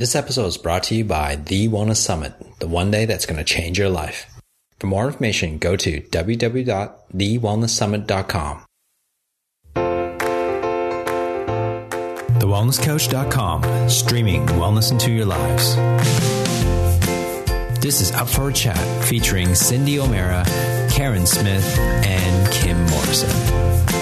[0.00, 3.36] This episode is brought to you by The Wellness Summit, the one day that's going
[3.36, 4.26] to change your life.
[4.78, 8.64] For more information, go to www.thewellnesssummit.com.
[12.38, 15.76] TheWellnessCouch.com, streaming wellness into your lives.
[17.82, 20.46] This is Up for a Chat featuring Cyndi O'Meara,
[20.90, 23.99] Karen Smith, and Kim Morrison.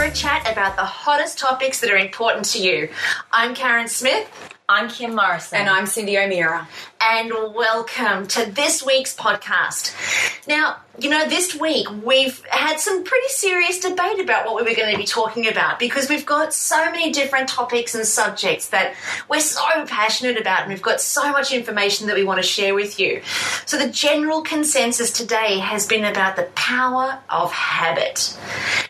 [0.00, 2.88] For a chat about the hottest topics that are important to you.
[3.34, 4.26] I'm Karen Smith.
[4.66, 5.58] I'm Kim Morrison.
[5.58, 6.66] And I'm Cyndi O'Meara.
[7.02, 9.94] And welcome to this week's podcast.
[10.46, 14.76] Now, you know, this week we've had some pretty serious debate about what we were
[14.76, 18.94] going to be talking about because we've got so many different topics and subjects that
[19.30, 22.74] we're so passionate about and we've got so much information that we want to share
[22.74, 23.22] with you.
[23.64, 28.36] So, the general consensus today has been about the power of habit.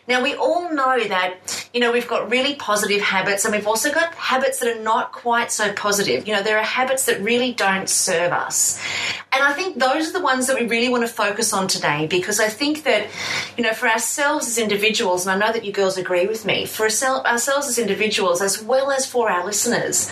[0.07, 3.93] Now, we all know that, you know, we've got really positive habits and we've also
[3.93, 6.27] got habits that are not quite so positive.
[6.27, 8.81] You know, there are habits that really don't serve us.
[9.31, 12.07] And I think those are the ones that we really want to focus on today
[12.07, 13.07] because I think that,
[13.57, 16.65] you know, for ourselves as individuals, and I know that you girls agree with me,
[16.65, 20.11] for ourselves as individuals as well as for our listeners,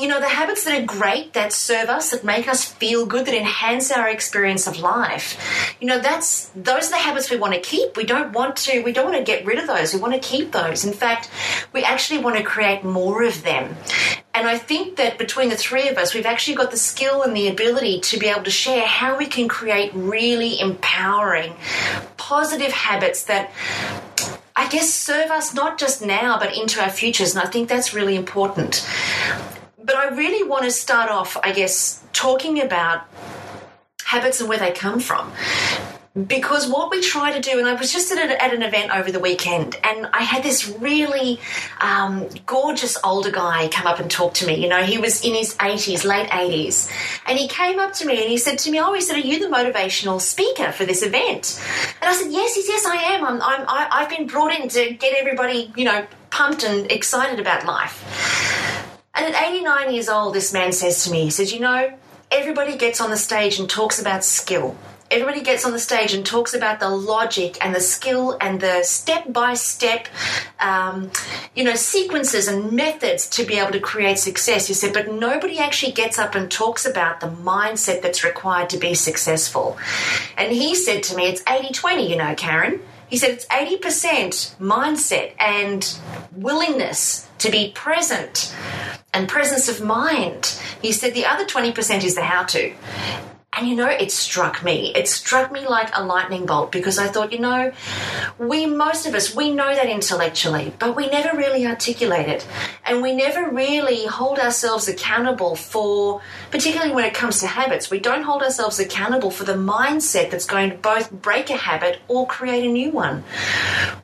[0.00, 3.26] you know, the habits that are great, that serve us, that make us feel good,
[3.26, 7.54] that enhance our experience of life, you know, that's those are the habits we want
[7.54, 7.96] to keep.
[7.96, 9.92] We don't want to we don't want to get rid of those.
[9.92, 10.84] We want to keep those.
[10.84, 11.28] In fact,
[11.72, 13.76] we actually want to create more of them.
[14.32, 17.36] And I think that between the three of us, we've actually got the skill and
[17.36, 21.52] the ability to be able to share how we can create really empowering,
[22.16, 23.50] positive habits that
[24.56, 27.34] I guess serve us not just now, but into our futures.
[27.34, 28.86] And I think that's really important.
[29.90, 33.08] But I really want to start off, I guess, talking about
[34.04, 35.32] habits and where they come from
[36.28, 39.18] because what we try to do, and I was just at, an event over the
[39.18, 41.40] weekend, and I had this really
[41.80, 44.62] um, gorgeous older guy come up and talk to me.
[44.62, 46.88] You know, he was in his 80s, late 80s,
[47.26, 49.26] and he came up to me and he said to me, "Oh, he said, are
[49.26, 51.60] you the motivational speaker for this event?"
[52.00, 53.24] And I said, "Yes, yes, yes, I am.
[53.24, 57.66] I'm, I'm I've been brought in to get everybody, you know, pumped and excited about
[57.66, 58.59] life."
[59.14, 61.92] And at 89 years old, this man says to me, he says, "You know."
[62.32, 64.76] Everybody gets on the stage and talks about skill
[65.10, 68.82] everybody gets on the stage and talks about the logic and the skill and the
[68.84, 70.06] step by step,
[71.54, 74.68] you know, sequences and methods to be able to create success.
[74.68, 78.78] He said, but nobody actually gets up and talks about the mindset that's required to
[78.78, 79.76] be successful.
[80.36, 82.80] And he said to me, it's 80 20, you know, Karen.
[83.08, 85.98] He said it's 80% mindset and
[86.30, 88.54] willingness to be present
[89.12, 90.58] and presence of mind.
[90.80, 92.72] He said the other 20% is the how to.
[93.52, 94.92] And you know, it struck me.
[94.94, 97.72] It struck me like a lightning bolt because I thought, you know,
[98.38, 102.46] we, most of us, we know that intellectually, but we never really articulate it.
[102.86, 107.98] And we never really hold ourselves accountable for, particularly when it comes to habits, we
[107.98, 112.28] don't hold ourselves accountable for the mindset that's going to both break a habit or
[112.28, 113.24] create a new one.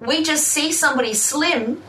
[0.00, 1.82] We just see somebody slim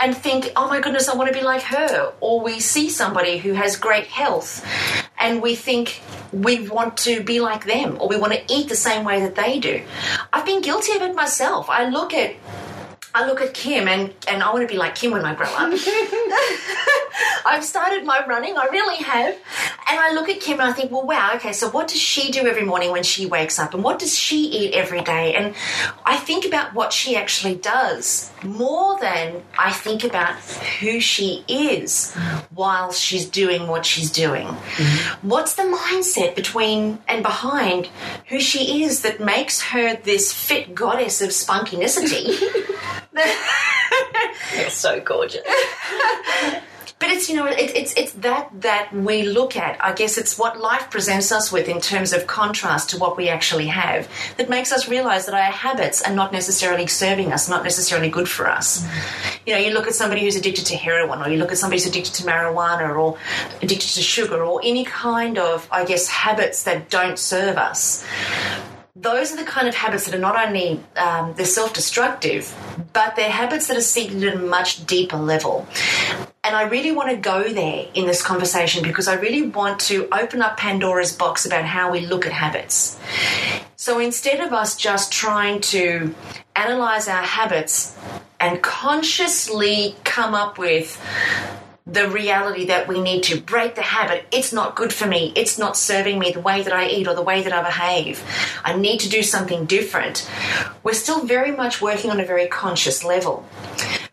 [0.00, 2.12] and think, oh my goodness, I want to be like her.
[2.20, 4.66] Or we see somebody who has great health
[5.18, 6.00] and we think
[6.32, 9.34] we want to be like them or we want to eat the same way that
[9.34, 9.82] they do.
[10.32, 11.68] I've been guilty of it myself.
[11.68, 12.34] I look at
[13.14, 15.46] I look at Kim and, and I want to be like Kim when I grow
[15.46, 15.72] up.
[17.46, 19.34] I've started my running, I really have.
[19.88, 22.30] And I look at Kim and I think, well, wow, okay, so what does she
[22.30, 23.74] do every morning when she wakes up?
[23.74, 25.34] And what does she eat every day?
[25.34, 25.54] And
[26.04, 30.36] I think about what she actually does more than I think about
[30.80, 32.14] who she is
[32.50, 34.46] while she's doing what she's doing.
[34.46, 35.28] Mm-hmm.
[35.28, 37.88] What's the mindset between and behind
[38.28, 42.66] who she is that makes her this fit goddess of spunkinicity?
[44.56, 45.42] You're so gorgeous.
[47.00, 50.38] but it's you know it, it's it's that that we look at i guess it's
[50.38, 54.06] what life presents us with in terms of contrast to what we actually have
[54.36, 58.28] that makes us realize that our habits are not necessarily serving us not necessarily good
[58.28, 59.38] for us mm-hmm.
[59.46, 61.80] you know you look at somebody who's addicted to heroin or you look at somebody
[61.80, 63.18] who's addicted to marijuana or
[63.62, 68.04] addicted to sugar or any kind of i guess habits that don't serve us
[68.96, 72.54] those are the kind of habits that are not only um, they're self-destructive
[72.92, 75.66] but they're habits that are seated at a much deeper level.
[76.42, 80.08] And i really want to go there in this conversation because i really want to
[80.12, 82.98] open up pandora's box about how we look at habits.
[83.76, 86.14] So instead of us just trying to
[86.54, 87.96] analyze our habits
[88.38, 91.00] and consciously come up with
[91.86, 94.24] the reality that we need to break the habit.
[94.30, 95.32] It's not good for me.
[95.34, 98.22] It's not serving me the way that I eat or the way that I behave.
[98.64, 100.28] I need to do something different.
[100.82, 103.44] We're still very much working on a very conscious level.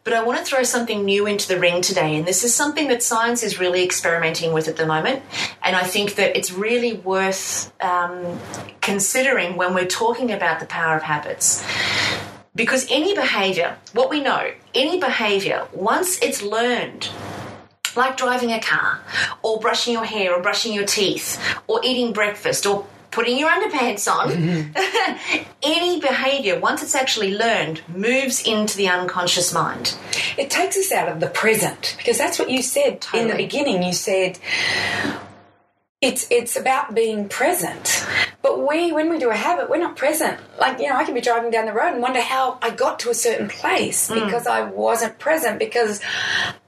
[0.04, 2.88] But I want to throw something new into the ring today, and this is something
[2.88, 5.22] that science is really experimenting with at the moment.
[5.62, 8.40] And I think that it's really worth um,
[8.80, 11.62] considering when we're talking about the power of habits.
[12.56, 17.10] Because any behavior, what we know, any behavior, once it's learned,
[17.98, 19.02] like driving a car,
[19.42, 24.08] or brushing your hair, or brushing your teeth, or eating breakfast, or putting your underpants
[24.08, 24.74] on,
[25.64, 29.96] any behavior, once it's actually learned, moves into the unconscious mind.
[30.38, 33.82] It takes us out of the present because that's what you said in the beginning.
[33.82, 34.38] You said
[36.00, 38.06] it's it's about being present.
[38.44, 40.40] But we, when we do a habit, we're not present.
[40.60, 43.00] Like you know, I can be driving down the road and wonder how I got
[43.00, 44.14] to a certain place hmm.
[44.14, 46.00] because I wasn't present because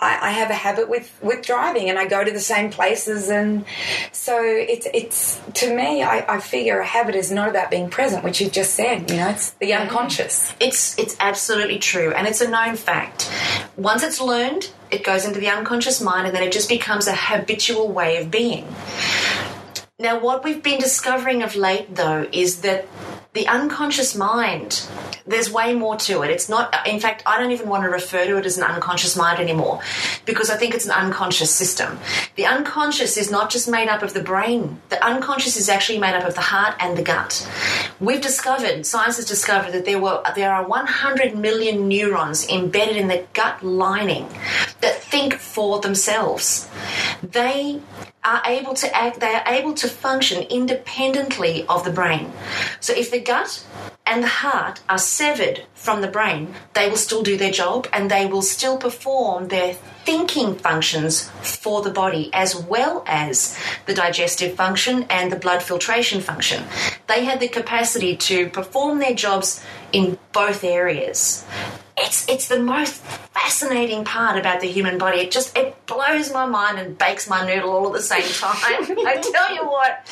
[0.01, 3.29] I, I have a habit with with driving and I go to the same places
[3.29, 3.65] and
[4.11, 8.23] so it's it's to me, I, I figure a habit is not about being present,
[8.23, 9.11] which you've just said.
[9.11, 10.55] You know, it's the unconscious.
[10.59, 13.31] It's it's absolutely true, and it's a known fact.
[13.77, 17.15] Once it's learned, it goes into the unconscious mind, and then it just becomes a
[17.15, 18.67] habitual way of being.
[19.99, 22.87] Now, what we've been discovering of late, though, is that
[23.33, 24.87] the unconscious mind,
[25.27, 26.31] there's way more to it.
[26.31, 29.15] It's not, in fact, I don't even want to refer to it as an unconscious
[29.15, 29.81] mind anymore
[30.25, 31.99] because I think it's an unconscious system.
[32.37, 36.15] The unconscious is not just made up of the brain, the unconscious is actually made
[36.15, 37.47] up of the heart and the gut.
[37.99, 43.09] We've discovered, science has discovered that there were there are 100 million neurons embedded in
[43.09, 44.27] the gut lining
[44.81, 46.67] that think for themselves.
[47.21, 47.81] They
[48.23, 52.31] are able to act, they are able to function independently of the brain.
[52.79, 53.65] So if the gut
[54.09, 58.09] and the heart are severed from the brain, they will still do their job and
[58.09, 64.55] they will still perform their thinking functions for the body as well as the digestive
[64.55, 66.63] function and the blood filtration function.
[67.07, 69.63] They had the capacity to perform their jobs
[69.93, 71.45] in both areas.
[71.95, 72.95] It's it's the most
[73.33, 75.19] fascinating part about the human body.
[75.19, 78.97] It just it blows my mind and bakes my noodle all at the same time.
[79.07, 80.07] I tell you what.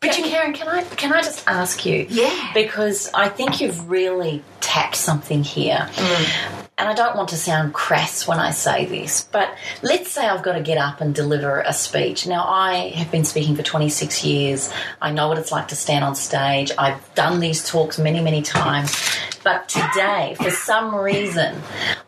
[0.00, 2.06] But you, Karen, can I can I just ask you?
[2.08, 2.52] Yeah.
[2.52, 5.88] Because I think you've really tapped something here.
[5.92, 6.62] Mm.
[6.78, 9.48] And I don't want to sound crass when I say this, but
[9.80, 12.26] let's say I've got to get up and deliver a speech.
[12.26, 14.70] Now, I have been speaking for 26 years.
[15.00, 16.72] I know what it's like to stand on stage.
[16.76, 18.94] I've done these talks many, many times.
[19.42, 21.54] But today, for some reason,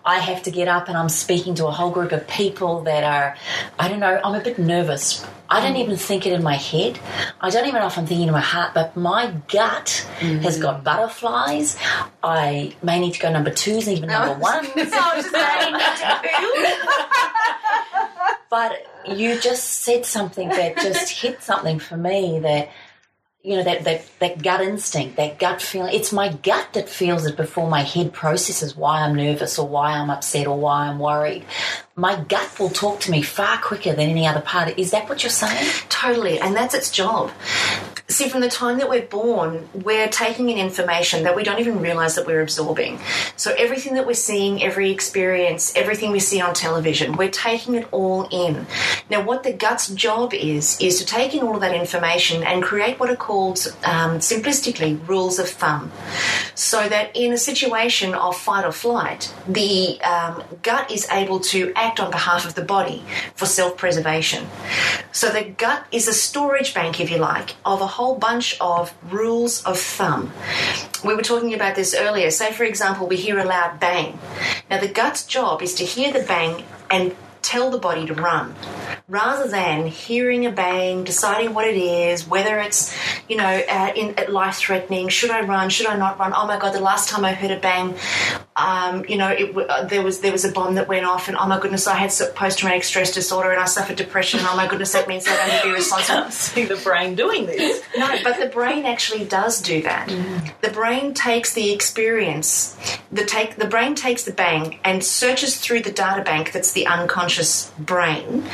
[0.05, 3.05] I have to get up and I'm speaking to a whole group of people that
[3.05, 3.37] are,
[3.79, 5.25] I don't know, I'm a bit nervous.
[5.51, 6.99] I don't even think it in my head.
[7.41, 10.41] I don't even know if I'm thinking in my heart, but my gut mm.
[10.41, 11.79] has got butterflies.
[12.23, 12.48] I
[12.83, 14.69] may need to go number twos, even number ones.
[14.77, 15.75] I was saying,
[18.51, 18.87] But
[19.17, 22.71] you just said something that just hit something for me that
[23.43, 25.95] you know that, that that gut instinct, that gut feeling.
[25.95, 29.93] It's my gut that feels it before my head processes why I'm nervous or why
[29.93, 31.45] I'm upset or why I'm worried.
[31.95, 34.79] My gut will talk to me far quicker than any other part.
[34.79, 35.71] Is that what you're saying?
[35.89, 37.31] Totally, and that's its job.
[38.11, 41.81] See, from the time that we're born, we're taking in information that we don't even
[41.81, 42.99] realize that we're absorbing.
[43.37, 47.87] So, everything that we're seeing, every experience, everything we see on television, we're taking it
[47.93, 48.67] all in.
[49.11, 52.63] Now, what the gut's job is, is to take in all of that information and
[52.63, 55.93] create what are called, um, simplistically, rules of thumb.
[56.55, 61.75] So that in a situation of fight or flight, the um, gut is able to
[61.77, 64.47] act on behalf of the body for self preservation.
[65.13, 68.95] So the gut is a storage bank, if you like, of a whole bunch of
[69.11, 70.31] rules of thumb.
[71.05, 72.31] We were talking about this earlier.
[72.31, 74.21] Say, for example, we hear a loud bang.
[74.71, 78.55] Now, the gut's job is to hear the bang and tell the body to run
[79.09, 82.95] rather than hearing a bang, deciding what it is, whether it's,
[83.29, 85.09] you know, uh, in, life threatening.
[85.09, 85.69] Should I run?
[85.69, 86.33] Should I not run?
[86.37, 87.97] Oh my God, the last time I heard a bang,
[88.59, 91.37] um, you know, it, uh, there was there was a bomb that went off, and
[91.37, 94.41] oh my goodness, I had post traumatic stress disorder, and I suffered depression.
[94.43, 96.31] Oh my goodness, that means I'm going to be responsible.
[96.31, 97.83] see the brain doing this.
[97.97, 100.09] No, but the brain actually does do that.
[100.61, 102.77] The brain takes the experience,
[103.13, 106.87] the take the brain takes the bang and searches through the data bank that's the
[106.87, 108.45] unconscious brain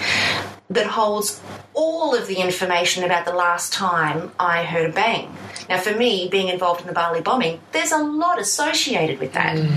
[0.69, 1.41] that holds
[1.73, 5.35] all of the information about the last time I heard a bang.
[5.69, 9.57] Now, for me, being involved in the Bali bombing, there's a lot associated with that.
[9.57, 9.71] Mm.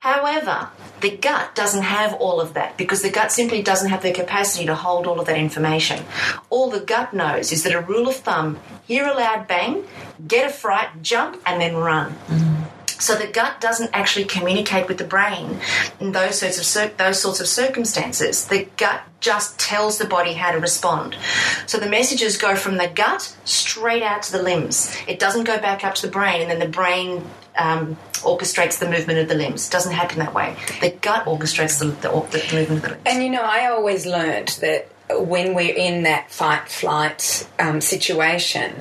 [0.00, 0.68] However,
[1.00, 4.66] the gut doesn't have all of that because the gut simply doesn't have the capacity
[4.66, 6.04] to hold all of that information.
[6.50, 9.84] All the gut knows is that a rule of thumb hear a loud bang,
[10.26, 12.14] get a fright, jump, and then run.
[12.26, 12.61] Mm.
[13.02, 15.58] So the gut doesn't actually communicate with the brain
[15.98, 18.46] in those sorts of cir- those sorts of circumstances.
[18.46, 21.16] The gut just tells the body how to respond.
[21.66, 24.96] So the messages go from the gut straight out to the limbs.
[25.08, 27.24] It doesn't go back up to the brain, and then the brain
[27.58, 29.66] um, orchestrates the movement of the limbs.
[29.66, 30.54] It doesn't happen that way.
[30.80, 33.02] The gut orchestrates the, the, the movement of the limbs.
[33.04, 38.76] And you know, I always learned that when we're in that fight flight um, situation,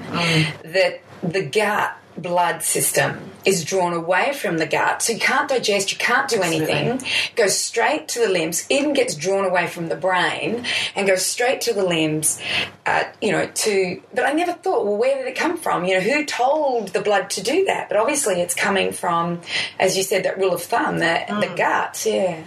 [0.64, 5.92] that the gut blood system is drawn away from the gut, so you can't digest,
[5.92, 7.02] you can't do anything.
[7.36, 11.62] Goes straight to the limbs, even gets drawn away from the brain, and goes straight
[11.62, 12.40] to the limbs.
[12.86, 15.86] Uh, you know, to but I never thought, well, where did it come from?
[15.86, 17.90] You know, who told the blood to do that?
[17.90, 19.42] But obviously, it's coming from,
[19.80, 22.04] as you said, that rule of thumb, the the gut.
[22.06, 22.44] Yeah.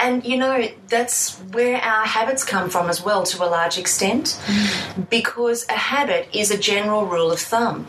[0.00, 4.38] And you know, that's where our habits come from as well to a large extent.
[4.46, 5.10] Mm.
[5.10, 7.88] Because a habit is a general rule of thumb.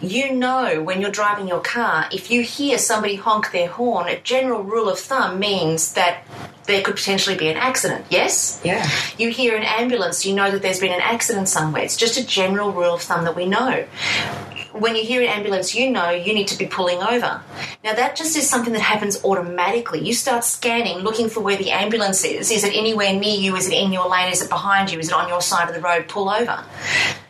[0.00, 4.20] You know, when you're driving your car, if you hear somebody honk their horn, a
[4.20, 6.24] general rule of thumb means that
[6.68, 8.04] there could potentially be an accident.
[8.10, 8.60] Yes?
[8.62, 8.88] Yeah.
[9.16, 11.82] You hear an ambulance, you know that there's been an accident somewhere.
[11.82, 13.86] It's just a general rule of thumb that we know.
[14.72, 17.40] When you hear an ambulance, you know you need to be pulling over.
[17.82, 20.00] Now, that just is something that happens automatically.
[20.00, 22.50] You start scanning, looking for where the ambulance is.
[22.50, 23.56] Is it anywhere near you?
[23.56, 24.30] Is it in your lane?
[24.30, 24.98] Is it behind you?
[24.98, 26.06] Is it on your side of the road?
[26.08, 26.62] Pull over.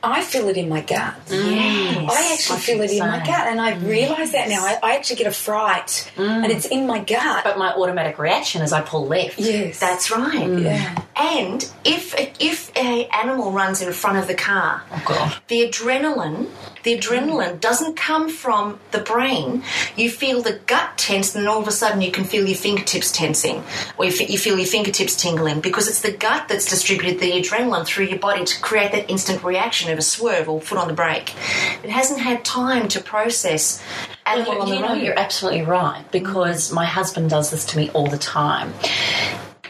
[0.03, 1.15] I feel it in my gut.
[1.29, 2.09] Yes.
[2.11, 3.89] I actually feel it in my gut, and I mm.
[3.89, 4.65] realise that now.
[4.65, 6.25] I, I actually get a fright, mm.
[6.45, 7.43] and it's in my gut.
[7.45, 9.39] But my automatic reaction is I pull left.
[9.39, 10.47] yes, That's right.
[10.49, 10.63] Mm.
[10.63, 11.03] yeah.
[11.17, 15.37] And if if a animal runs in front of the car, Oh God.
[15.49, 16.47] the adrenaline
[16.85, 19.63] the adrenaline doesn't come from the brain
[19.97, 22.57] you feel the gut tense and then all of a sudden you can feel your
[22.57, 23.63] fingertips tensing
[23.99, 27.33] or you, f- you feel your fingertips tingling because it's the gut that's distributed the
[27.33, 30.89] adrenaline through your body to create that instant reaction of a swerve or foot on
[30.89, 31.35] the brake.
[31.83, 33.83] It hasn't had time to process.
[34.27, 38.07] On you the know, you're absolutely right because my husband does this to me all
[38.07, 38.75] the time.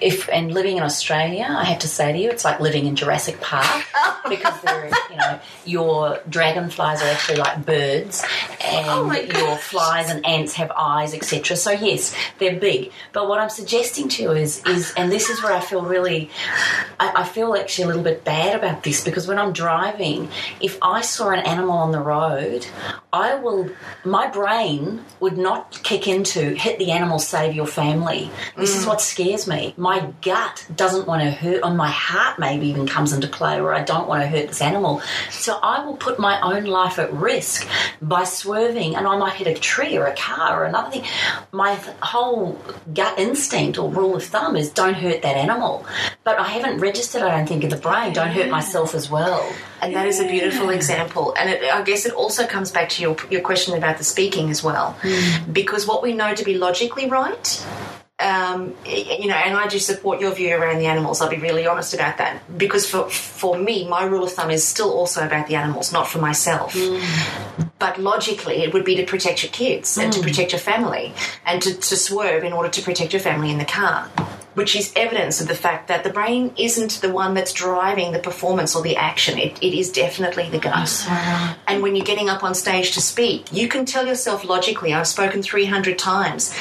[0.01, 2.97] If and living in Australia, I have to say to you, it's like living in
[2.97, 4.21] Jurassic Park oh.
[4.29, 8.25] because there, you know, your dragonflies are actually like birds,
[8.65, 11.57] and oh my your flies and ants have eyes, etc.
[11.57, 12.93] So yes, they're big.
[13.13, 16.31] But what I'm suggesting to you is, is, and this is where I feel really,
[17.01, 20.29] I, I feel actually a little bit bad about this because when I'm driving,
[20.61, 22.67] if I saw an animal on the road,
[23.13, 23.71] I will,
[24.05, 28.31] my brain would not kick into hit the animal, save your family.
[28.57, 28.89] This is mm.
[28.89, 29.75] what scares me.
[29.77, 29.88] My
[30.23, 33.83] gut doesn't want to hurt, or my heart maybe even comes into play where I
[33.83, 35.03] don't want to hurt this animal.
[35.31, 37.69] So I will put my own life at risk
[38.01, 41.05] by swerving, and I might hit a tree or a car or another thing.
[41.53, 42.61] My th- whole
[42.93, 45.85] gut instinct or rule of thumb is don't hurt that animal.
[46.25, 49.43] But I haven't registered, I don't think, in the brain, don't hurt myself as well.
[49.81, 51.35] And that is a beautiful example.
[51.39, 54.51] And it, I guess it also comes back to your, your question about the speaking
[54.51, 54.97] as well.
[55.03, 55.53] Hmm.
[55.53, 57.65] Because what we know to be logically right,
[58.21, 61.21] um, you know, and I do support your view around the animals.
[61.21, 62.59] I'll be really honest about that.
[62.59, 66.09] Because for, for me, my rule of thumb is still also about the animals, not
[66.09, 66.77] for myself.
[67.79, 71.13] But logically, it would be to protect your kids and to protect your family
[71.47, 74.07] and to, to swerve in order to protect your family in the car.
[74.55, 78.19] Which is evidence of the fact that the brain isn't the one that's driving the
[78.19, 79.39] performance or the action.
[79.39, 81.07] It, it is definitely the gut.
[81.69, 85.07] And when you're getting up on stage to speak, you can tell yourself logically, I've
[85.07, 86.53] spoken 300 times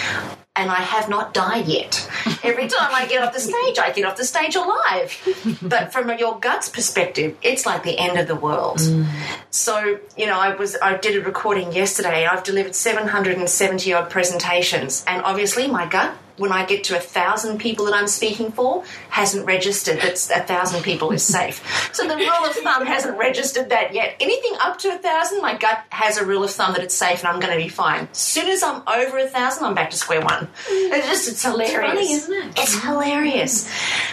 [0.57, 2.09] and I have not died yet.
[2.43, 5.57] Every time I get off the stage, I get off the stage alive.
[5.61, 8.79] But from your gut's perspective, it's like the end of the world.
[8.79, 9.07] Mm.
[9.51, 12.25] So, you know, I was I did a recording yesterday.
[12.25, 17.57] I've delivered 770 odd presentations, and obviously my gut when I get to a thousand
[17.59, 21.89] people that I'm speaking for, hasn't registered that a thousand people is safe.
[21.93, 24.15] So the rule of thumb hasn't registered that yet.
[24.19, 27.19] Anything up to a thousand, my gut has a rule of thumb that it's safe
[27.19, 28.07] and I'm going to be fine.
[28.11, 30.47] As soon as I'm over a thousand, I'm back to square one.
[30.69, 31.71] It's just, it's hilarious.
[31.73, 32.59] funny, isn't it?
[32.59, 33.69] It's hilarious.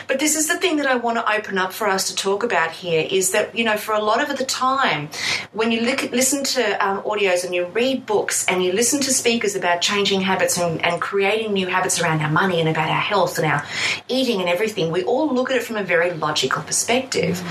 [0.07, 2.43] But this is the thing that I want to open up for us to talk
[2.43, 5.09] about here is that, you know, for a lot of the time,
[5.53, 9.13] when you look, listen to um, audios and you read books and you listen to
[9.13, 13.01] speakers about changing habits and, and creating new habits around our money and about our
[13.01, 13.65] health and our
[14.09, 17.43] eating and everything, we all look at it from a very logical perspective.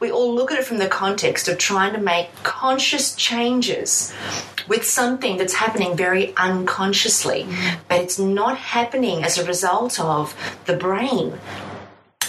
[0.00, 4.12] We all look at it from the context of trying to make conscious changes
[4.68, 7.46] with something that's happening very unconsciously,
[7.88, 10.34] but it's not happening as a result of
[10.66, 11.38] the brain.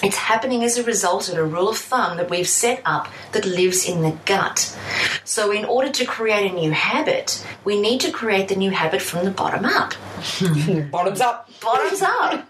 [0.04, 3.46] It's happening as a result of a rule of thumb that we've set up that
[3.46, 4.78] lives in the gut.
[5.26, 9.02] So, in order to create a new habit, we need to create the new habit
[9.02, 9.94] from the bottom up.
[10.92, 11.50] Bottoms up.
[11.60, 12.50] Bottoms up.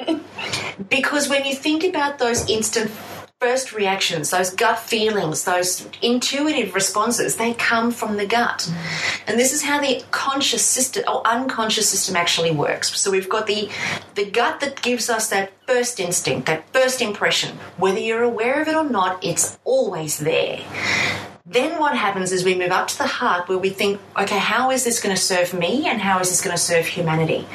[0.89, 2.91] because when you think about those instant
[3.39, 8.71] first reactions, those gut feelings, those intuitive responses, they come from the gut.
[9.27, 12.99] And this is how the conscious system or unconscious system actually works.
[12.99, 13.69] So we've got the
[14.15, 17.57] the gut that gives us that first instinct, that first impression.
[17.77, 20.59] Whether you're aware of it or not, it's always there.
[21.47, 24.71] Then what happens is we move up to the heart where we think, okay, how
[24.71, 27.45] is this going to serve me and how is this going to serve humanity?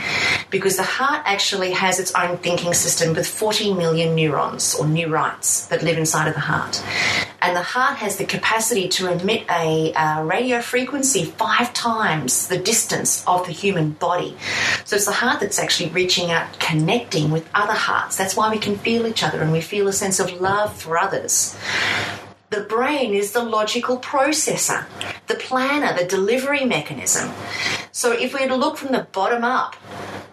[0.49, 5.69] Because the heart actually has its own thinking system with 40 million neurons or neurites
[5.71, 6.81] that live inside of the heart.
[7.43, 12.59] And the heart has the capacity to emit a, uh radio frequency five times the
[12.59, 14.37] distance of the human body.
[14.85, 18.17] So it's the heart that's actually reaching out, connecting with other hearts.
[18.17, 20.97] That's why we can feel each other and we feel a sense of love for
[20.97, 21.57] others.
[22.51, 24.85] The brain is the logical processor,
[25.29, 27.31] the planner, the delivery mechanism.
[27.93, 29.77] So if we were to look from the bottom up,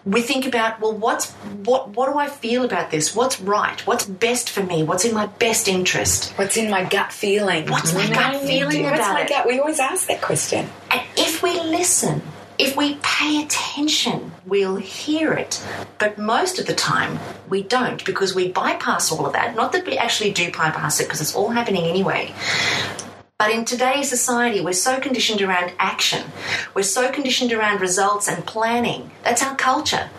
[0.04, 1.30] we think about well what's
[1.64, 3.14] what what do I feel about this?
[3.14, 3.80] What's right?
[3.86, 4.82] What's best for me?
[4.82, 6.32] What's in my best interest?
[6.36, 7.70] What's in my gut feeling?
[7.70, 9.28] What's my gut feeling What's about my it?
[9.28, 9.46] gut?
[9.46, 10.68] We always ask that question.
[10.90, 12.22] And if we listen,
[12.58, 15.64] if we pay attention, we'll hear it.
[15.98, 19.54] But most of the time, we don't because we bypass all of that.
[19.54, 22.34] Not that we actually do bypass it because it's all happening anyway.
[23.38, 26.24] But in today's society, we're so conditioned around action.
[26.74, 29.12] We're so conditioned around results and planning.
[29.22, 30.10] That's our culture.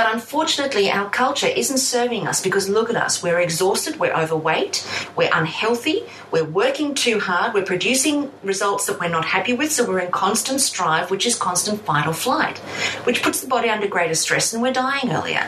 [0.00, 3.22] But unfortunately, our culture isn't serving us because look at us.
[3.22, 4.82] We're exhausted, we're overweight,
[5.14, 9.86] we're unhealthy, we're working too hard, we're producing results that we're not happy with, so
[9.86, 12.56] we're in constant strive, which is constant fight or flight,
[13.04, 15.46] which puts the body under greater stress and we're dying earlier.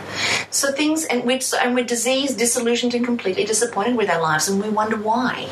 [0.50, 4.62] So things, and we're, and we're diseased, disillusioned, and completely disappointed with our lives, and
[4.62, 5.48] we wonder why.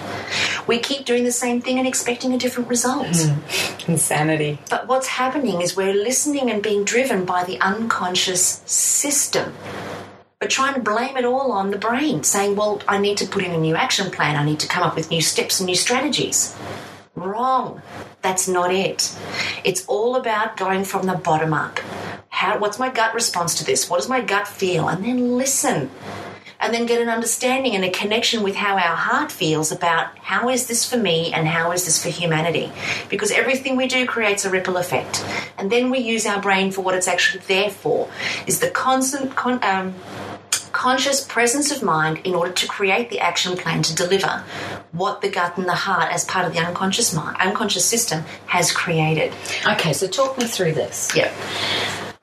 [0.67, 3.17] We keep doing the same thing and expecting a different result.
[3.17, 3.91] Hmm.
[3.91, 4.59] Insanity.
[4.69, 9.55] But what's happening is we're listening and being driven by the unconscious system.
[10.41, 13.45] But trying to blame it all on the brain, saying, well, I need to put
[13.45, 15.75] in a new action plan, I need to come up with new steps and new
[15.75, 16.57] strategies.
[17.15, 17.83] Wrong.
[18.23, 19.15] That's not it.
[19.65, 21.79] It's all about going from the bottom up.
[22.29, 23.91] How, what's my gut response to this?
[23.91, 24.89] What does my gut feel?
[24.89, 25.91] And then listen.
[26.61, 30.49] And then get an understanding and a connection with how our heart feels about how
[30.51, 32.71] is this for me and how is this for humanity.
[33.09, 35.25] Because everything we do creates a ripple effect.
[35.57, 38.09] And then we use our brain for what it's actually there for,
[38.47, 39.95] is the constant con- um,
[40.73, 44.45] conscious presence of mind in order to create the action plan to deliver
[44.93, 48.73] what the gut and the heart as part of the unconscious mind, unconscious system has
[48.73, 49.33] created.
[49.67, 51.11] Okay, so talk me through this.
[51.15, 51.33] Yeah.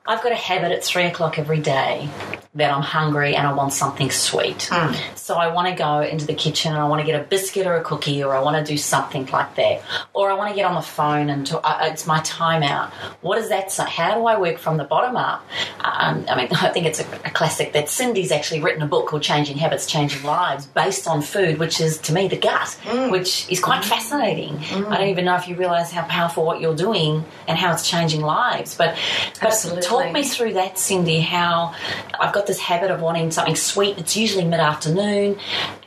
[0.08, 2.08] I've got a habit at three o'clock every day
[2.54, 4.68] that I'm hungry and I want something sweet.
[4.72, 4.94] Hmm.
[5.14, 7.66] So I want to go into the kitchen and I want to get a biscuit
[7.66, 9.82] or a cookie or I want to do something like that.
[10.14, 12.90] Or I want to get on the phone and to, uh, uh it's my timeout.
[13.20, 13.84] What does that say?
[13.84, 15.46] How do I work from the bottom up?
[15.80, 19.08] Um, I mean, I think it's a, a classic that Cyndi's actually written a book
[19.08, 23.10] called Changing Habits, Changing Lives based on food, which is to me the gut, hmm.
[23.10, 23.90] which is quite hmm.
[23.90, 24.56] fascinating.
[24.86, 27.88] I don't even know if you realize how powerful what you're doing and how it's
[27.88, 28.74] changing lives.
[28.74, 28.96] But,
[29.34, 29.82] but Absolutely.
[30.04, 31.74] Talk me through that, Cyndi, how
[32.18, 33.98] I've got this habit of wanting something sweet.
[33.98, 35.38] It's usually mid afternoon.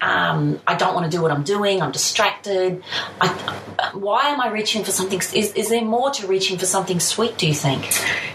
[0.01, 1.81] Um, I don't want to do what I'm doing.
[1.81, 2.83] I'm distracted.
[3.19, 3.27] I,
[3.93, 5.19] why am I reaching for something?
[5.19, 7.83] Is, is there more to reaching for something sweet, do you think?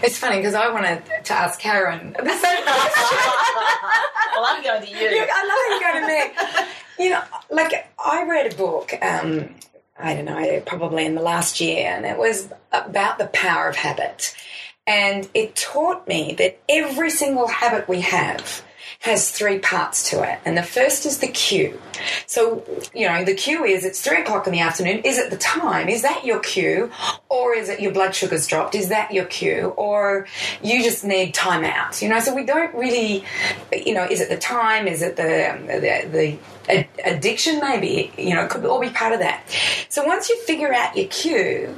[0.03, 4.97] It's funny because I wanted to ask Karen the same well, I'm going to you.
[4.97, 7.05] You- I know you're going to me.
[7.05, 8.91] You know, like I read a book.
[9.01, 9.53] Um,
[9.99, 13.75] I don't know, probably in the last year, and it was about the power of
[13.75, 14.35] habit.
[14.87, 18.63] And it taught me that every single habit we have
[18.99, 20.39] has three parts to it.
[20.43, 21.79] And the first is the cue.
[22.25, 22.63] So,
[22.95, 25.01] you know, the cue is it's three o'clock in the afternoon.
[25.03, 25.87] Is it the time?
[25.87, 26.89] Is that your cue?
[27.29, 28.73] Or is it your blood sugar's dropped?
[28.75, 29.73] Is that your cue?
[29.77, 30.27] Or
[30.63, 32.01] you just need time out?
[32.01, 33.23] You know, so we don't really,
[33.71, 34.87] you know, is it the time?
[34.87, 37.59] Is it the, um, the, the addiction?
[37.59, 39.43] Maybe, you know, it could all be part of that.
[39.89, 41.75] So once you figure out your cue,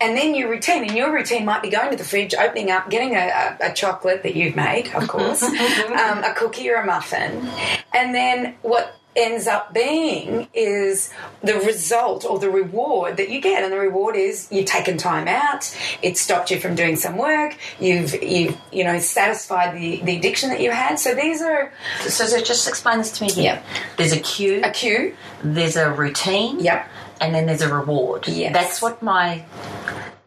[0.00, 2.90] and then your routine, and your routine might be going to the fridge, opening up,
[2.90, 6.86] getting a, a, a chocolate that you've made, of course, um, a cookie or a
[6.86, 7.48] muffin,
[7.94, 11.10] and then what ends up being is
[11.42, 15.26] the result or the reward that you get and the reward is you've taken time
[15.26, 20.16] out it stopped you from doing some work you've you've you know satisfied the the
[20.16, 23.44] addiction that you had so these are So, so just explain this to me again.
[23.44, 23.62] Yeah.
[23.96, 26.88] There's a cue, a cue there's a routine, Yep.
[27.20, 28.26] And then there's a reward.
[28.26, 28.52] Yes.
[28.52, 29.44] That's what my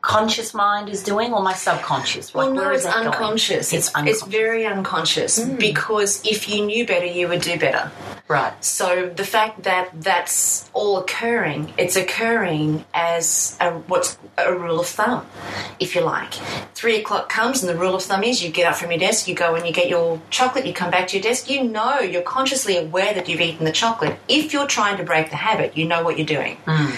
[0.04, 2.36] conscious mind is doing, or my subconscious.
[2.36, 3.72] Like, Well, no, it's unconscious.
[3.72, 4.22] It's It's, unconscious.
[4.22, 5.56] it's very unconscious hmm.
[5.56, 7.90] because if you knew better, you would do better.
[8.28, 8.54] Right.
[8.64, 14.88] So the fact that that's all occurring, it's occurring as a, what's a rule of
[14.88, 15.26] thumb,
[15.80, 16.34] if you like.
[16.76, 19.30] Three o'clock comes, and the rule of thumb is you get up from your desk,
[19.30, 21.50] you go and you get your chocolate, you come back to your desk.
[21.50, 24.20] You know, you're consciously aware that you've eaten the chocolate.
[24.28, 26.58] If you're trying to break the habit, you know what you're doing.
[26.68, 26.92] Hmm.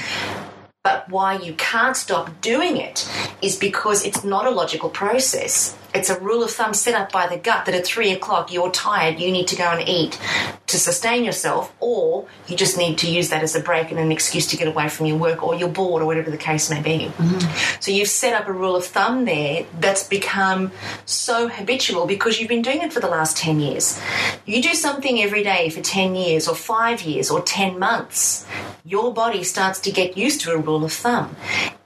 [0.86, 3.10] But why you can't stop doing it
[3.42, 5.76] is because it's not a logical process.
[5.96, 8.72] It's a rule of thumb set up by the gut that at three o'clock you're
[8.72, 10.20] tired, you need to go and eat
[10.68, 14.12] to sustain yourself, or you just need to use that as a break and an
[14.12, 16.82] excuse to get away from your work, or you're bored, or whatever the case may
[16.82, 17.06] be.
[17.06, 17.80] Mm-hmm.
[17.80, 20.72] So you've set up a rule of thumb there that's become
[21.06, 24.02] so habitual because you've been doing it for the last 10 years.
[24.46, 28.46] You do something every day for 10 years, or five years, or 10 months,
[28.84, 31.36] your body starts to get used to a rule of thumb.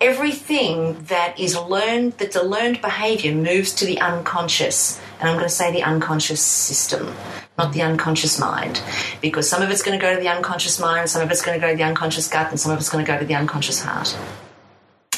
[0.01, 4.97] Everything that is learned, that's a learned behavior, moves to the unconscious.
[5.19, 7.13] And I'm going to say the unconscious system,
[7.57, 8.81] not the unconscious mind.
[9.19, 11.59] Because some of it's going to go to the unconscious mind, some of it's going
[11.59, 13.35] to go to the unconscious gut, and some of it's going to go to the
[13.35, 14.17] unconscious heart.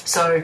[0.07, 0.43] So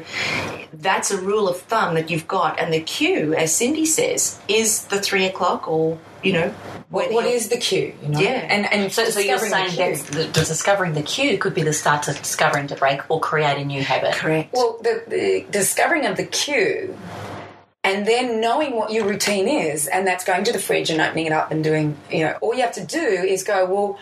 [0.74, 2.60] that's a rule of thumb that you've got.
[2.60, 6.50] And the cue, as Cyndi says, is the three o'clock or, you know,
[6.90, 7.94] What, whether what you're- is the cue?
[8.02, 8.20] You know?
[8.20, 8.46] Yeah.
[8.50, 11.54] And, and So, so you're discovering the saying that the, the discovering the cue could
[11.54, 14.14] be the start to discovering to break or create a new habit.
[14.14, 14.54] Correct.
[14.54, 16.98] Well, the, the discovering of the cue
[17.84, 21.28] and then knowing what your routine is, and that's going to the fridge and opening
[21.28, 24.00] it up and doing, you know, all you have to do is go, well,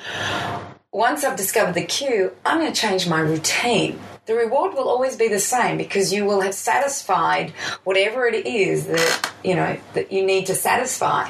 [0.91, 4.00] once I've discovered the cue, I'm going to change my routine.
[4.26, 7.52] The reward will always be the same because you will have satisfied
[7.84, 11.30] whatever it is that, you know, that you need to satisfy.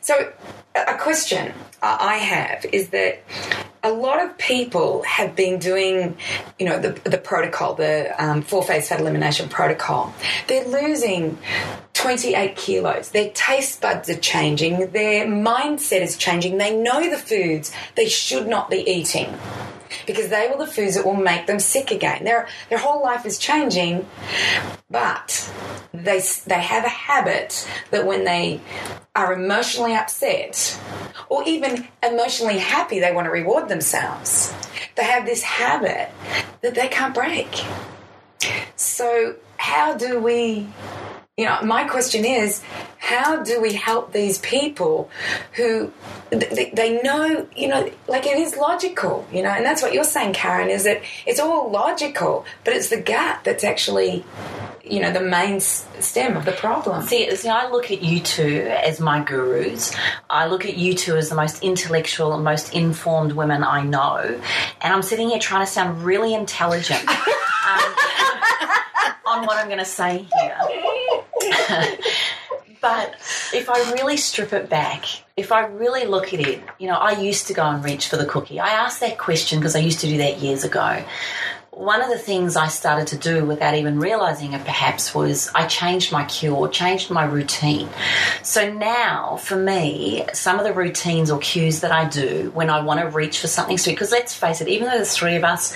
[0.00, 0.32] So,
[0.74, 3.22] a question I have is that
[3.82, 6.16] a lot of people have been doing,
[6.58, 10.14] you know, the, the protocol, the um, four phase fat elimination protocol.
[10.48, 11.36] They're losing
[11.92, 13.10] 28 kilos.
[13.10, 14.90] Their taste buds are changing.
[14.92, 16.56] Their mindset is changing.
[16.56, 19.38] They know the foods they should not be eating
[20.06, 22.24] because they were the foods that will make them sick again.
[22.24, 24.06] Their their whole life is changing,
[24.90, 25.50] but
[25.92, 28.60] they they have a habit that when they
[29.14, 30.78] are emotionally upset
[31.28, 34.52] or even emotionally happy, they want to reward themselves.
[34.96, 36.10] They have this habit
[36.62, 37.64] that they can't break.
[38.76, 40.66] So how do we
[41.36, 42.62] you know, my question is,
[42.98, 45.10] how do we help these people
[45.54, 45.92] who
[46.30, 50.04] they, they know, you know, like it is logical, you know, and that's what you're
[50.04, 54.24] saying, Karen, is that it's all logical, but it's the gut that's actually,
[54.84, 57.04] you know, the main stem of the problem.
[57.04, 59.92] See, see, I look at you two as my gurus.
[60.30, 64.40] I look at you two as the most intellectual and most informed women I know.
[64.80, 67.94] And I'm sitting here trying to sound really intelligent um,
[69.26, 70.83] on what I'm going to say here.
[72.80, 73.14] but
[73.52, 75.04] if I really strip it back,
[75.36, 78.16] if I really look at it, you know, I used to go and reach for
[78.16, 78.60] the cookie.
[78.60, 81.04] I asked that question because I used to do that years ago
[81.76, 85.66] one of the things I started to do without even realizing it perhaps was I
[85.66, 87.88] changed my cue or changed my routine.
[88.42, 92.80] So now, for me, some of the routines or cues that I do when I
[92.82, 95.42] want to reach for something sweet, because let's face it, even though there's three of
[95.42, 95.74] us,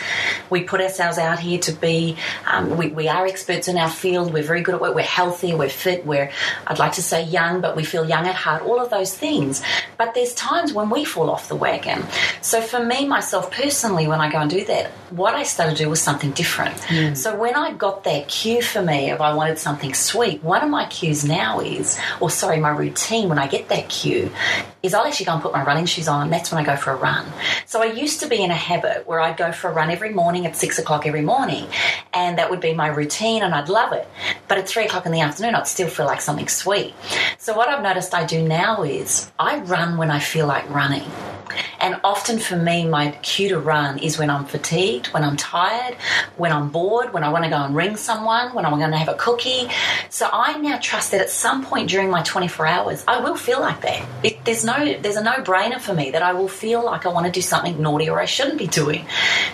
[0.51, 4.33] we put ourselves out here to be, um, we, we are experts in our field,
[4.33, 6.31] we're very good at work, we're healthy, we're fit, we're,
[6.69, 9.63] I'd like to say young, but we feel young at heart, all of those things.
[9.97, 12.05] But there's times when we fall off the wagon.
[12.41, 15.85] So for me, myself personally, when I go and do that, what I started to
[15.85, 16.79] do was something different.
[16.85, 17.15] Hmm.
[17.15, 20.71] So when I got that cue for me if I wanted something sweet, one of
[20.71, 24.31] my cues now is, or sorry, my routine when I get that cue
[24.83, 26.25] is I'll actually go and put my running shoes on.
[26.25, 27.27] And that's when I go for a run.
[27.67, 30.11] So I used to be in a habit where I'd go for a run every
[30.11, 31.67] morning at six o'clock every morning,
[32.13, 34.07] and that would be my routine, and I'd love it.
[34.47, 36.95] But at three o'clock in the afternoon, I'd still feel like something sweet.
[37.39, 41.11] So what I've noticed I do now is I run when I feel like running.
[41.81, 45.95] And often for me, my cue to run is when I'm fatigued, when I'm tired,
[46.37, 48.97] when I'm bored, when I want to go and ring someone, when I'm going to
[48.97, 49.69] have a cookie.
[50.11, 53.61] So I now trust that at some point during my 24 hours, I will feel
[53.61, 54.07] like that.
[54.23, 57.27] It, there's no, there's a no-brainer for me that I will feel like I want
[57.27, 59.07] to do something naughty or I shouldn't be doing.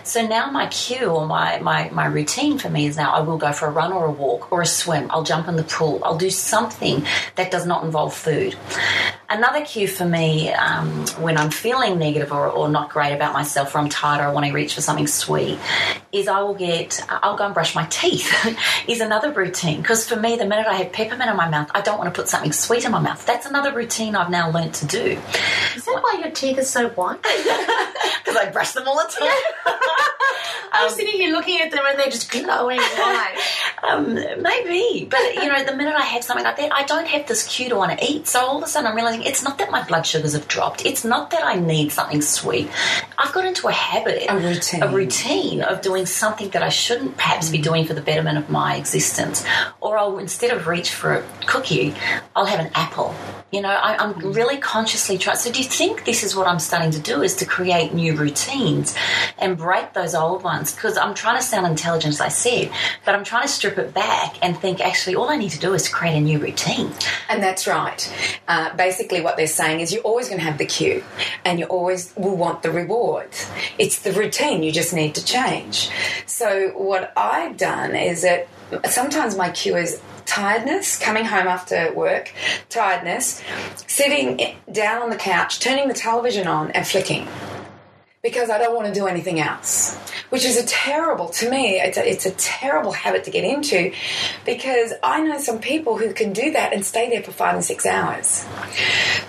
[0.02, 3.38] So now my cue or my, my, my routine for me is now I will
[3.38, 5.08] go for a run or a walk or a swim.
[5.10, 6.00] I'll jump in the pool.
[6.04, 7.04] I'll do something
[7.36, 8.56] that does not involve food.
[9.28, 13.74] Another cue for me um, when I'm feeling negative or, or not great about myself
[13.74, 15.58] or I'm tired or I want to reach for something sweet
[16.12, 18.32] is I will get, I'll go and brush my teeth
[18.88, 19.80] is another routine.
[19.80, 22.20] Because for me, the minute I have peppermint in my mouth, I don't want to
[22.20, 23.24] put something sweet in my mouth.
[23.26, 25.18] That's another routine I've now to do.
[25.76, 27.20] Is that why your teeth are so white?
[28.24, 29.76] Because I brush them all the time.
[30.72, 33.34] I'm sitting here looking at them and they're just glowing white.
[33.84, 37.26] Um, maybe, but you know, the minute I have something like that, I don't have
[37.26, 38.26] this cue to want to eat.
[38.26, 40.86] So all of a sudden, I'm realizing it's not that my blood sugars have dropped.
[40.86, 42.70] It's not that I need something sweet.
[43.18, 44.82] I've got into a habit, A routine.
[44.82, 48.48] a routine of doing something that I shouldn't perhaps be doing for the betterment of
[48.48, 49.44] my existence.
[49.82, 51.94] Or I'll instead of reach for a cookie,
[52.34, 53.14] I'll have an apple.
[53.52, 55.34] You know, I, I'm really consciously try.
[55.34, 57.22] So, do you think this is what I'm starting to do?
[57.22, 58.96] Is to create new routines
[59.38, 60.74] and break those old ones?
[60.74, 62.72] Because I'm trying to sound intelligent, as I said,
[63.04, 65.74] but I'm trying to strip it back and think actually all I need to do
[65.74, 66.92] is create a new routine.
[67.28, 68.00] And that's right.
[68.48, 71.04] Uh, basically, what they're saying is you're always going to have the cue
[71.44, 73.28] and you always will want the reward.
[73.78, 75.90] It's the routine, you just need to change.
[76.26, 78.48] So, what I've done is that
[78.88, 82.32] sometimes my cue is tiredness, coming home after work,
[82.68, 83.42] tiredness,
[83.86, 87.28] sitting down on the couch, turning the television on, and flicking
[88.24, 89.96] because I don't want to do anything else,
[90.30, 93.92] which is a terrible, to me, it's a, it's a terrible habit to get into
[94.46, 97.62] because I know some people who can do that and stay there for five and
[97.62, 98.46] six hours.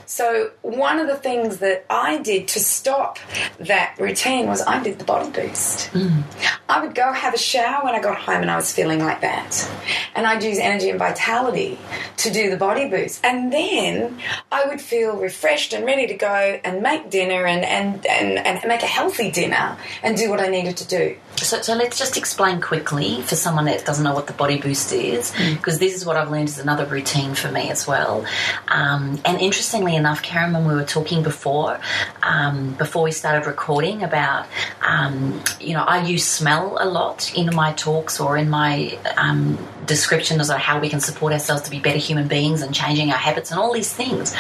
[0.06, 3.20] So, one of the things that I did to stop
[3.60, 5.92] that routine was I did the body boost.
[5.92, 6.24] Mm.
[6.70, 9.20] I would go have a shower when I got home and I was feeling like
[9.22, 9.70] that.
[10.16, 11.78] And I'd use energy and vitality
[12.18, 13.26] to do the body boost.
[13.26, 14.18] And then
[14.54, 18.66] I would feel refreshed and ready to go and make dinner and, and, and, and
[18.70, 21.18] make a healthy dinner and do what I needed to do.
[21.38, 24.94] So, so let's just explain quickly for someone that doesn't know what the body boost
[24.94, 28.26] is, because this is what I've learned is another routine for me as well.
[28.70, 31.80] Um, and interestingly enough, Karen, when we were talking before,
[32.24, 34.46] um, before we started recording about,
[34.82, 39.58] um, you know, I use smell a lot in my talks or in my um,
[39.86, 43.18] descriptions of how we can support ourselves to be better human beings and changing our
[43.18, 44.36] habits and all these things.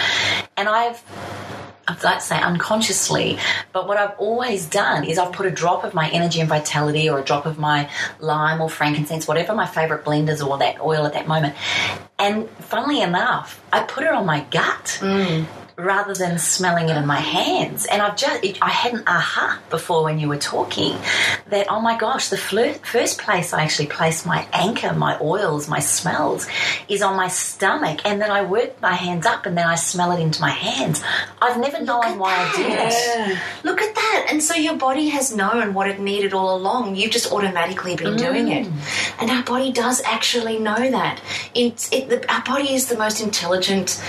[0.56, 1.04] And I've
[1.88, 3.38] I'd like to say unconsciously,
[3.71, 7.10] but what I've always done is I've put a drop of my energy and vitality
[7.10, 11.06] or a drop of my lime or frankincense, whatever my favorite blenders or that oil
[11.06, 11.56] at that moment.
[12.17, 14.98] And funnily enough, I put it on my gut.
[15.02, 15.45] Mm.
[15.78, 19.60] Rather than smelling it in my hands, and I've just it, I had an aha
[19.70, 20.98] before when you were talking
[21.50, 25.68] that oh my gosh, the flir- first place I actually place my anchor, my oils,
[25.68, 26.48] my smells,
[26.88, 30.12] is on my stomach, and then I work my hands up, and then I smell
[30.14, 31.04] it into my hands.
[31.42, 32.92] I've never known at why I do that.
[32.92, 33.44] that.
[33.64, 34.28] Look at that.
[34.30, 36.96] And so your body has known what it needed all along.
[36.96, 38.18] You've just automatically been mm.
[38.18, 38.68] doing it.
[39.20, 41.22] And our body does actually know that.
[41.54, 44.02] It's, it, the, our body is the most intelligent.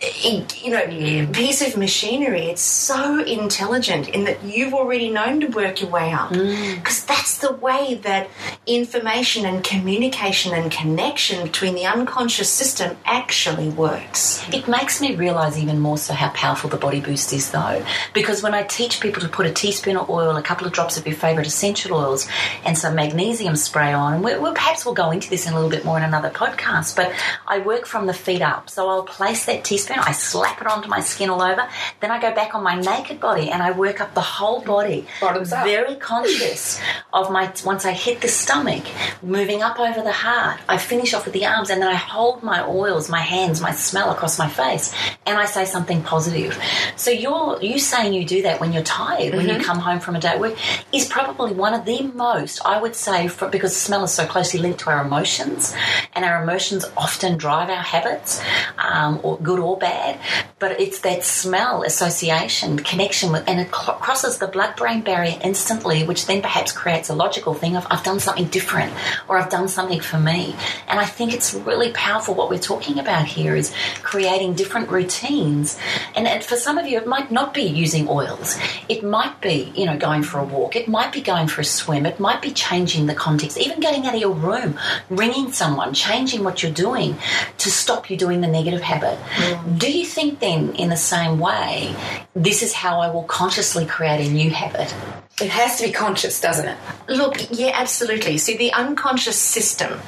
[0.00, 2.42] You know, piece of machinery.
[2.42, 6.30] It's so intelligent in that you've already known to work your way up.
[6.30, 6.76] Mm.
[6.76, 8.28] Because that's the way that
[8.66, 14.44] information and communication and connection between the unconscious system actually works.
[14.52, 18.42] It makes me realize even more so how powerful the body boost is, though, because
[18.42, 21.06] when I teach people to put a teaspoon of oil, a couple of drops of
[21.06, 22.26] your favorite essential oils,
[22.64, 25.56] and some magnesium spray on, and we we'll, perhaps we'll go into this in a
[25.56, 27.12] little bit more in another podcast, but
[27.46, 28.68] I work from the feet up.
[28.68, 31.68] So I'll place that teaspoon, I slap it onto my skin all over,
[32.00, 35.06] then I go back on my naked body and I work up the whole body.
[35.20, 35.64] Bottoms up.
[35.64, 36.80] Very conscious
[37.12, 38.84] of my, once I hit the stomach,
[39.22, 42.42] moving up over the heart, I finish off with the arms and then I hold
[42.42, 44.94] my oils, my hands, my smell across my face,
[45.26, 46.58] and I say something positive.
[46.96, 50.16] So you're you saying you do that when you're tired, when you come home from
[50.16, 50.56] a day at work,
[50.92, 54.60] is probably one of the most I would say for, because smell is so closely
[54.60, 55.74] linked to our emotions,
[56.14, 58.42] and our emotions often drive our habits,
[58.78, 60.18] um, or good or bad.
[60.58, 66.04] But it's that smell association, connection with, and it cl- crosses the blood-brain barrier instantly,
[66.04, 68.92] which then perhaps creates a logical thing of I've done something different,
[69.28, 70.54] or I've done something for me.
[70.88, 72.34] And I think it's really powerful.
[72.34, 75.78] What we're talking about here is creating different routines,
[76.14, 78.56] and, and for some of you, it might not be using oils.
[78.88, 80.76] It might be, you know, going for a walk.
[80.76, 82.06] It might be going for a swim.
[82.06, 84.78] It might be changing the context, even getting out of your room,
[85.10, 87.16] ringing someone, changing what you're doing
[87.58, 89.18] to stop you doing the negative habit.
[89.64, 91.96] Do you think then, in the same way,
[92.34, 94.94] this is how I will consciously create a new habit?
[95.40, 96.76] It has to be conscious, doesn't it?
[97.08, 98.36] Look, yeah, absolutely.
[98.36, 100.00] See, the unconscious system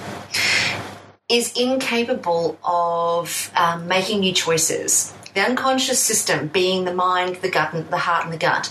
[1.30, 5.14] is incapable of um, making new choices.
[5.32, 8.70] The unconscious system, being the mind, the gut, and the heart, and the gut,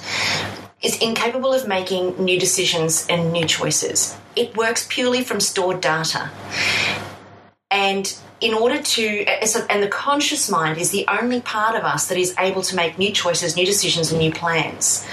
[0.83, 4.15] is incapable of making new decisions and new choices.
[4.35, 6.29] It works purely from stored data.
[7.71, 12.17] And in order to, and the conscious mind is the only part of us that
[12.17, 15.03] is able to make new choices, new decisions, and new plans.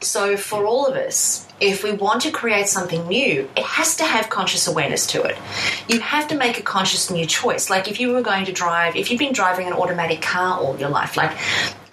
[0.00, 4.04] So for all of us, if we want to create something new, it has to
[4.04, 5.36] have conscious awareness to it.
[5.88, 7.70] You have to make a conscious new choice.
[7.70, 10.78] Like if you were going to drive, if you've been driving an automatic car all
[10.78, 11.36] your life, like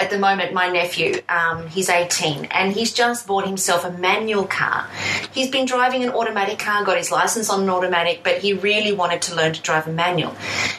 [0.03, 4.43] at the moment, my nephew, um, he's 18, and he's just bought himself a manual
[4.43, 4.85] car.
[5.31, 8.91] He's been driving an automatic car, got his license on an automatic, but he really
[8.91, 10.35] wanted to learn to drive a manual.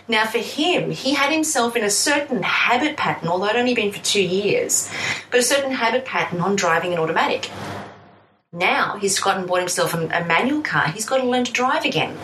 [0.09, 3.93] Now, for him, he had himself in a certain habit pattern, although it only been
[3.93, 4.91] for two years,
[5.31, 7.51] but a certain habit pattern on driving an automatic.
[8.55, 10.87] Now he's gone and bought himself a, a, manual car.
[10.87, 12.17] He's got to learn to drive again.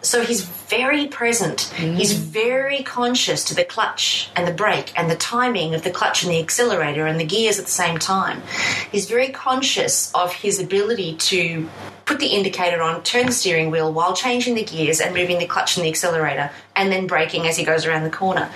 [0.00, 1.72] So he's very present.
[1.74, 1.96] Mm.
[1.96, 6.22] He's very conscious to the clutch and the brake and the timing of the clutch
[6.22, 8.42] and the accelerator and the gears at the same time.
[8.92, 11.68] He's very conscious of his ability to
[12.04, 15.46] put the indicator on, turn the steering wheel while changing the gears and moving the
[15.46, 18.48] clutch and the accelerator, and then braking as he goes around the corner.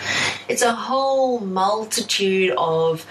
[0.48, 3.04] It's a whole multitude of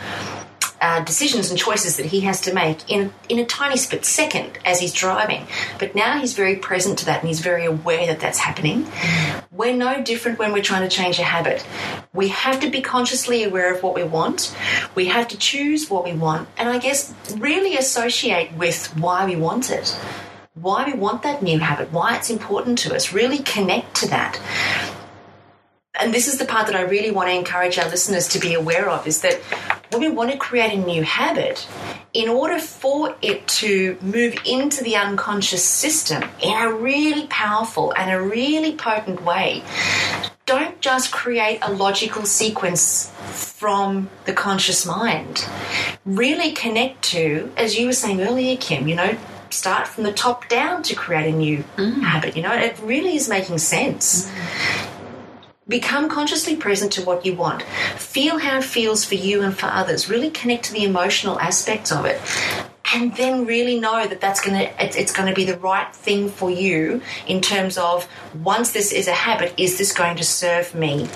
[0.82, 4.58] uh, decisions and choices that he has to make in in a tiny split second
[4.66, 5.48] as he's driving.
[5.78, 8.88] But now he's very present to that and he's very aware that that's happening.
[9.52, 11.66] We're no different when we're trying to change a habit.
[12.14, 14.56] We have to be consciously aware of what we want.
[14.96, 19.36] We have to choose what we want, and I guess really associate with why we
[19.36, 19.98] want it.
[20.56, 24.40] Why we want that new habit, why it's important to us, really connect to that
[26.00, 28.54] and this is the part that I really want to encourage our listeners to be
[28.54, 29.36] aware of is that
[29.92, 31.68] when we want to create a new habit,
[32.14, 38.12] in order for it to move into the unconscious system in a really powerful and
[38.12, 39.64] a really potent way,
[40.46, 45.48] don't just create a logical sequence from the conscious mind.
[46.06, 49.18] Really connect to, as you were saying earlier, Kim, you know,
[49.52, 52.02] start from the top down to create a new mm.
[52.02, 52.36] habit.
[52.36, 54.26] You know, it really is making sense.
[54.26, 54.99] Mm.
[55.70, 57.62] Become consciously present to what you want.
[57.62, 60.10] Feel how it feels for you and for others.
[60.10, 62.20] Really connect to the emotional aspects of it.
[62.92, 66.28] And then really know that that's going to it's going to be the right thing
[66.28, 70.74] for you in terms of once this is a habit, is this going to serve
[70.74, 71.08] me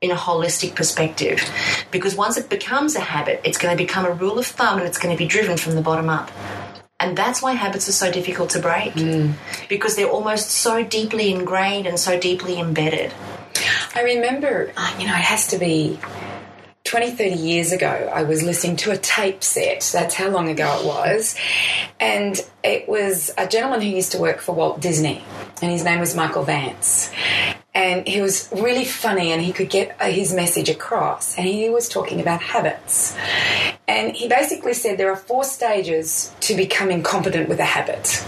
[0.00, 1.42] in a holistic perspective.
[1.90, 4.86] Because once it becomes a habit, it's going to become a rule of thumb and
[4.86, 6.30] it's going to be driven from the bottom up.
[6.98, 9.34] And that's why habits are so difficult to break mm.
[9.68, 13.12] because they're almost so deeply ingrained and so deeply embedded.
[13.94, 15.98] I remember, uh, you know, it has to be
[16.84, 19.88] 20, 30 years ago, I was listening to a tape set.
[19.92, 21.36] That's how long ago it was.
[21.98, 25.24] And it was a gentleman who used to work for Walt Disney,
[25.60, 27.10] and his name was Michael Vance.
[27.74, 31.38] And he was really funny and he could get uh, his message across.
[31.38, 33.16] And he was talking about habits.
[33.86, 38.24] And he basically said there are four stages to becoming competent with a habit.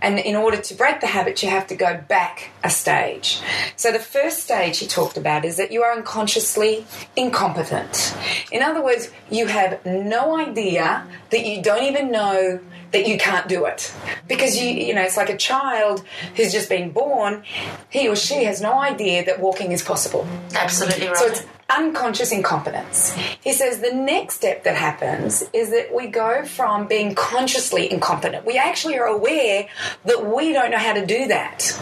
[0.00, 3.40] And in order to break the habit, you have to go back a stage.
[3.76, 8.16] So the first stage he talked about is that you are unconsciously incompetent.
[8.52, 12.60] In other words, you have no idea that you don't even know
[12.92, 13.92] that you can't do it.
[14.26, 16.04] Because you you know it's like a child
[16.36, 17.42] who's just been born
[17.90, 20.26] he or she has no idea that walking is possible.
[20.54, 23.14] Absolutely right so it's unconscious incompetence.
[23.42, 28.46] He says the next step that happens is that we go from being consciously incompetent.
[28.46, 29.68] We actually are aware
[30.04, 31.78] that we don't know how to do that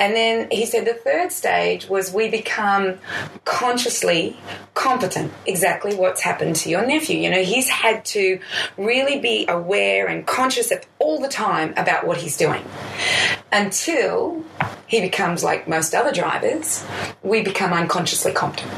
[0.00, 2.98] and then he said the third stage was we become
[3.44, 4.36] consciously
[4.72, 5.30] competent.
[5.44, 7.18] Exactly what's happened to your nephew.
[7.18, 8.40] You know, he's had to
[8.78, 12.64] really be aware and conscious of all the time about what he's doing
[13.52, 14.42] until
[14.86, 16.82] he becomes like most other drivers,
[17.22, 18.72] we become unconsciously competent.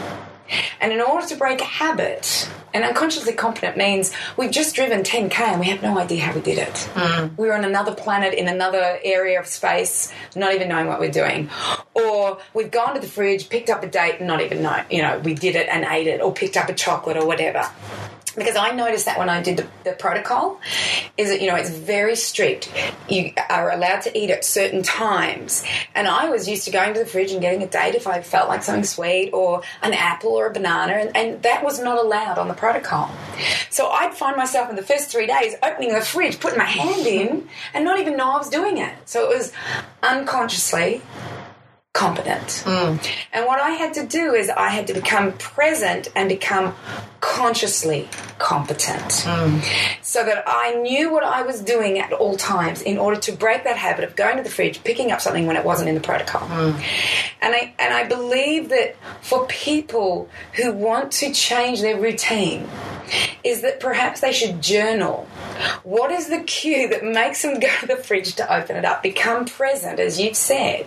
[0.81, 5.39] And in order to break a habit, and unconsciously competent means we've just driven 10k
[5.41, 6.75] and we have no idea how we did it.
[6.95, 7.37] Mm.
[7.37, 11.11] We are on another planet in another area of space, not even knowing what we're
[11.11, 11.51] doing.
[11.95, 15.03] Or we've gone to the fridge, picked up a date, and not even know, you
[15.03, 17.71] know, we did it and ate it, or picked up a chocolate or whatever
[18.37, 20.61] because I noticed that when I did the, the, protocol,
[21.17, 22.73] is that you know it's very strict.
[23.09, 25.65] You are allowed to eat at certain times,
[25.95, 28.23] and I was used to going to the fridge and getting a date if I
[28.23, 31.99] felt like something sweet or an apple or a banana, and, and that was not
[31.99, 33.11] allowed on the protocol.
[33.71, 37.07] So I'd find myself in the first three days opening the fridge, putting my hand
[37.07, 38.95] in, and not even know I was doing it.
[39.07, 39.53] So it was
[40.03, 41.03] unconsciously
[41.93, 42.65] competent.
[42.65, 43.07] Mm.
[43.33, 46.75] And what I had to do is I had to become present and become
[47.21, 49.63] consciously competent mm.
[50.03, 53.65] so that I knew what I was doing at all times in order to break
[53.65, 56.01] that habit of going to the fridge, picking up something when it wasn't in the
[56.01, 56.49] protocol.
[56.49, 56.83] Mm.
[57.43, 62.69] And I and I believe that for people who want to change their routine
[63.45, 65.27] is that perhaps they should journal.
[65.83, 69.03] What is the cue that makes them go to the fridge to open it up?
[69.03, 70.87] Become present, as you've said,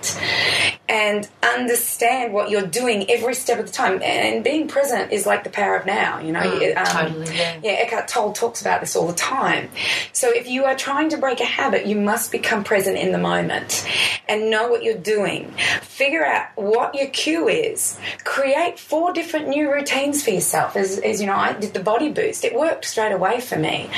[0.89, 4.01] and understand what you're doing every step of the time.
[4.01, 6.41] And being present is like the power of now, you know.
[6.41, 7.59] Mm, Um, totally, yeah.
[7.63, 9.69] yeah, Eckhart Tolle talks about this all the time.
[10.13, 13.17] So if you are trying to break a habit, you must become present in the
[13.17, 13.87] moment
[14.27, 15.51] and know what you're doing.
[15.81, 17.97] Figure out what your cue is.
[18.23, 20.75] Create four different new routines for yourself.
[20.75, 22.43] As, as you know, I did the body boost.
[22.43, 23.89] It worked straight away for me.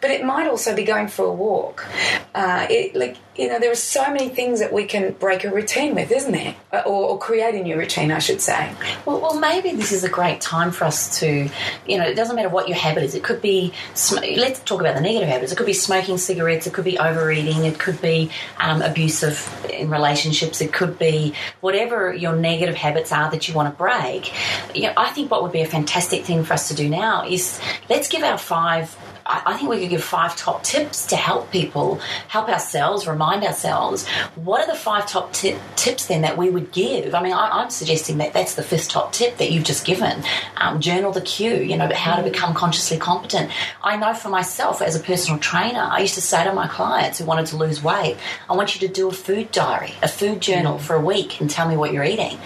[0.00, 1.86] But it might also be going for a walk.
[2.34, 5.50] Uh, it, like, you know, there are so many things that we can break a
[5.50, 6.54] routine with, isn't there?
[6.72, 8.72] Uh, Or, or create a new routine, I should say.
[9.04, 11.48] Well, well, maybe this is a great time for us to,
[11.86, 13.14] you know, it doesn't matter what your habit is.
[13.14, 13.72] It could be,
[14.12, 15.52] let's talk about the negative habits.
[15.52, 16.66] It could be smoking cigarettes.
[16.66, 17.64] It could be overeating.
[17.64, 19.36] It could be um, abusive
[19.70, 20.60] in relationships.
[20.60, 24.32] It could be whatever your negative habits are that you want to break.
[24.74, 27.26] You know, I think what would be a fantastic thing for us to do now
[27.26, 28.96] is let's give our five
[29.26, 31.96] I I think we could give five top tips to help people,
[32.28, 34.06] help ourselves, remind ourselves.
[34.34, 37.14] What are the five top ti tips then that we would give?
[37.14, 40.22] I mean, I, I'm suggesting that that's the fifth top tip that you've just given.
[40.56, 43.50] Um, journal the cue, you know, how to become consciously competent.
[43.82, 47.18] I know for myself as a personal trainer, I used to say to my clients
[47.18, 48.16] who wanted to lose weight,
[48.48, 51.48] I want you to do a food diary, a food journal for a week and
[51.48, 52.38] tell me what you're eating.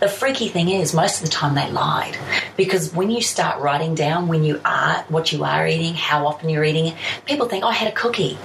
[0.00, 2.16] The freaky thing is, most of the time they lied
[2.56, 6.48] because when you start writing down when you are, what you are eating, how often
[6.48, 6.94] you're eating it,
[7.26, 8.38] people think, oh, I had a cookie.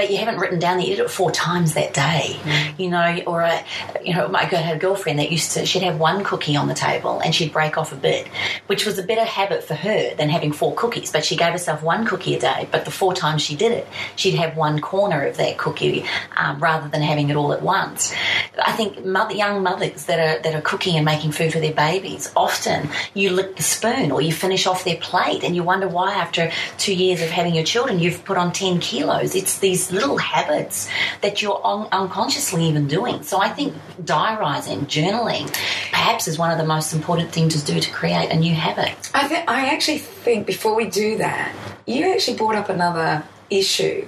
[0.00, 2.40] But you haven't written down that you did it four times that day,
[2.78, 3.20] you know.
[3.26, 3.62] Or a,
[4.02, 6.68] you know, my girl had a girlfriend that used to she'd have one cookie on
[6.68, 8.26] the table and she'd break off a bit,
[8.66, 11.12] which was a better habit for her than having four cookies.
[11.12, 12.66] But she gave herself one cookie a day.
[12.70, 13.86] But the four times she did it,
[14.16, 18.14] she'd have one corner of that cookie um, rather than having it all at once.
[18.58, 21.74] I think mother, young mothers that are that are cooking and making food for their
[21.74, 25.88] babies often you lick the spoon or you finish off their plate and you wonder
[25.88, 29.34] why after two years of having your children you've put on ten kilos.
[29.34, 30.88] It's these little habits
[31.20, 33.22] that you're un- unconsciously even doing.
[33.22, 35.52] So I think diarising, journaling,
[35.90, 39.10] perhaps is one of the most important things to do to create a new habit.
[39.14, 41.54] I th- I actually think before we do that,
[41.86, 44.06] you actually brought up another issue,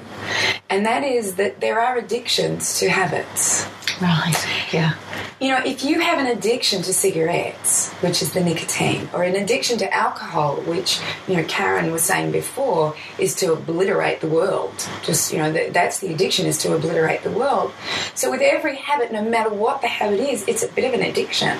[0.70, 3.66] and that is that there are addictions to habits.
[4.02, 4.34] Right.
[4.72, 4.94] Yeah.
[5.40, 9.36] You know, if you have an addiction to cigarettes, which is the nicotine, or an
[9.36, 14.74] addiction to alcohol, which, you know, Karen was saying before, is to obliterate the world.
[15.04, 17.72] Just, you know, that, that's the addiction, is to obliterate the world.
[18.16, 21.06] So with every habit, no matter what the habit is, it's a bit of an
[21.06, 21.56] addiction.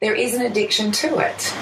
[0.00, 1.54] There is an addiction to it.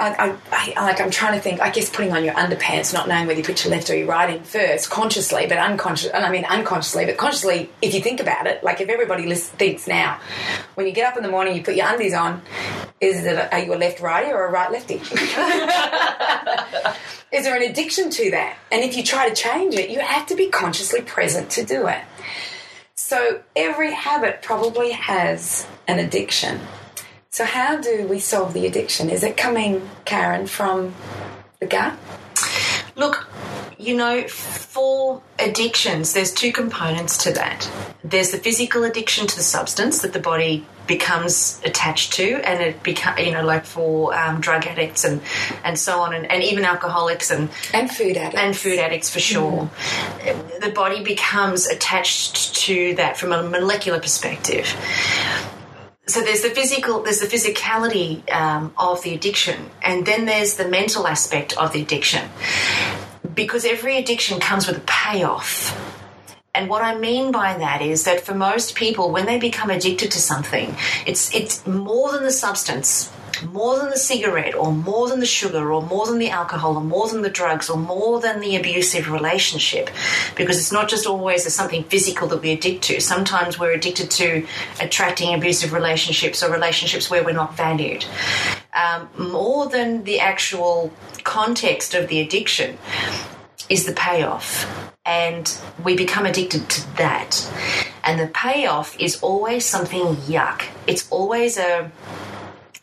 [0.00, 1.60] I, I, I, like I'm trying to think.
[1.60, 4.08] I guess putting on your underpants, not knowing whether you put your left or your
[4.08, 6.10] right in first, consciously, but unconscious.
[6.10, 7.70] And I mean unconsciously, but consciously.
[7.80, 10.18] If you think about it, like if everybody thinks now,
[10.74, 12.42] when you get up in the morning, you put your undies on.
[13.00, 14.94] Is it are you a left righty or a right lefty?
[17.32, 18.56] is there an addiction to that?
[18.72, 21.86] And if you try to change it, you have to be consciously present to do
[21.86, 22.02] it.
[22.96, 26.60] So every habit probably has an addiction.
[27.34, 29.10] So, how do we solve the addiction?
[29.10, 30.94] Is it coming, Karen, from
[31.58, 31.98] the gut?
[32.94, 33.28] Look,
[33.76, 37.68] you know, for addictions, there's two components to that.
[38.04, 42.84] There's the physical addiction to the substance that the body becomes attached to, and it
[42.84, 45.20] become you know, like for um, drug addicts and
[45.64, 48.38] and so on, and, and even alcoholics and And food addicts.
[48.38, 49.68] and food addicts for sure.
[50.60, 54.72] The body becomes attached to that from a molecular perspective.
[56.06, 60.68] So there's the physical, there's the physicality um, of the addiction, and then there's the
[60.68, 62.28] mental aspect of the addiction.
[63.34, 65.74] Because every addiction comes with a payoff.
[66.54, 70.12] And what I mean by that is that for most people, when they become addicted
[70.12, 73.10] to something, it's it's more than the substance,
[73.44, 76.80] more than the cigarette, or more than the sugar, or more than the alcohol, or
[76.82, 79.90] more than the drugs, or more than the abusive relationship.
[80.36, 83.00] Because it's not just always something physical that we addict to.
[83.00, 84.46] Sometimes we're addicted to
[84.80, 88.04] attracting abusive relationships or relationships where we're not valued.
[88.74, 90.92] Um, more than the actual
[91.22, 92.78] context of the addiction
[93.68, 94.92] is the payoff.
[95.06, 97.50] And we become addicted to that.
[98.04, 100.64] And the payoff is always something yuck.
[100.86, 101.90] It's always a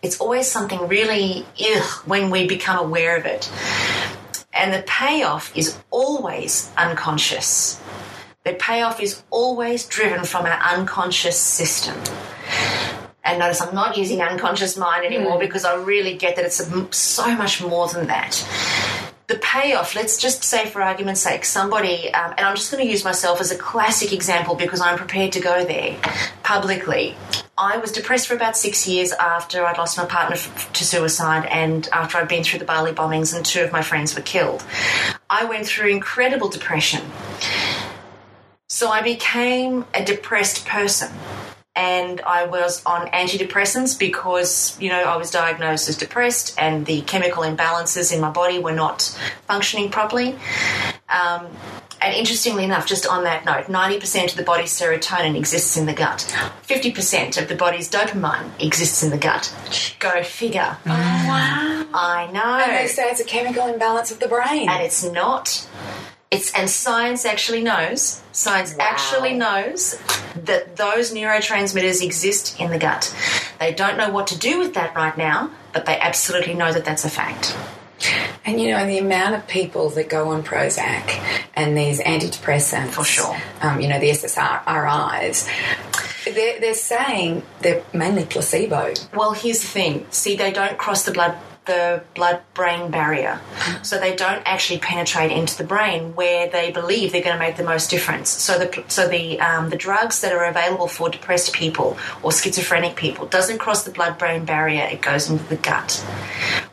[0.02, 3.52] it's always something really ugh when we become aware of it.
[4.54, 7.82] And the payoff is always unconscious.
[8.44, 11.96] The payoff is always driven from our unconscious system.
[13.24, 16.62] And notice I'm not using unconscious mind anymore because I really get that it's
[16.98, 18.44] so much more than that
[19.32, 22.92] the payoff, let's just say for argument's sake, somebody, um, and I'm just going to
[22.92, 25.98] use myself as a classic example because I'm prepared to go there
[26.44, 27.16] publicly.
[27.58, 31.46] I was depressed for about six years after I'd lost my partner f- to suicide
[31.46, 34.64] and after I'd been through the Bali bombings and two of my friends were killed.
[35.30, 37.02] I went through incredible depression.
[38.68, 41.12] So I became a depressed person.
[41.76, 47.02] And I was on antidepressants because you know I was diagnosed as depressed, and the
[47.02, 49.04] chemical imbalances in my body were not
[49.48, 50.36] functioning properly.
[51.10, 51.48] Um,
[52.02, 55.94] and interestingly enough, just on that note, 90% of the body's serotonin exists in the
[55.94, 56.22] gut.
[56.68, 59.54] 50% of the body's dopamine exists in the gut.
[60.00, 60.78] Go figure.
[60.84, 61.86] Oh, wow.
[61.94, 62.42] I know.
[62.44, 64.68] And they say it's a chemical imbalance of the brain.
[64.68, 65.68] and it's not.
[66.32, 68.22] It's and science actually knows.
[68.32, 70.00] Science actually knows
[70.36, 73.14] that those neurotransmitters exist in the gut.
[73.60, 76.86] They don't know what to do with that right now, but they absolutely know that
[76.86, 77.56] that's a fact.
[78.46, 81.22] And you know, the amount of people that go on Prozac
[81.54, 83.38] and these antidepressants, For sure.
[83.62, 85.48] um, you know, the SSRIs,
[86.26, 88.94] they're, they're saying they're mainly placebo.
[89.14, 90.08] Well, here's the thing.
[90.12, 93.40] See, they don't cross the blood the blood-brain barrier,
[93.84, 97.56] so they don't actually penetrate into the brain where they believe they're going to make
[97.56, 98.30] the most difference.
[98.30, 102.96] So the so the um, the drugs that are available for depressed people or schizophrenic
[102.96, 104.86] people doesn't cross the blood-brain barrier.
[104.92, 106.04] It goes into the gut,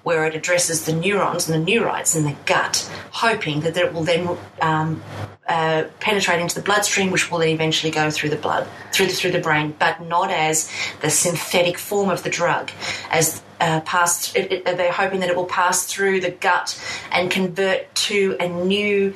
[0.04, 4.04] where it addresses the neurons and the neurites in the gut, hoping that it will
[4.04, 5.02] then um,
[5.46, 9.12] uh, penetrate into the bloodstream, which will then eventually go through the blood, through the,
[9.12, 10.70] through the brain, but not as
[11.02, 12.70] the synthetic form of the drug,
[13.10, 14.36] as uh, passed.
[14.36, 16.80] It, it, they're hoping that it will pass through the gut
[17.10, 19.14] and convert to a new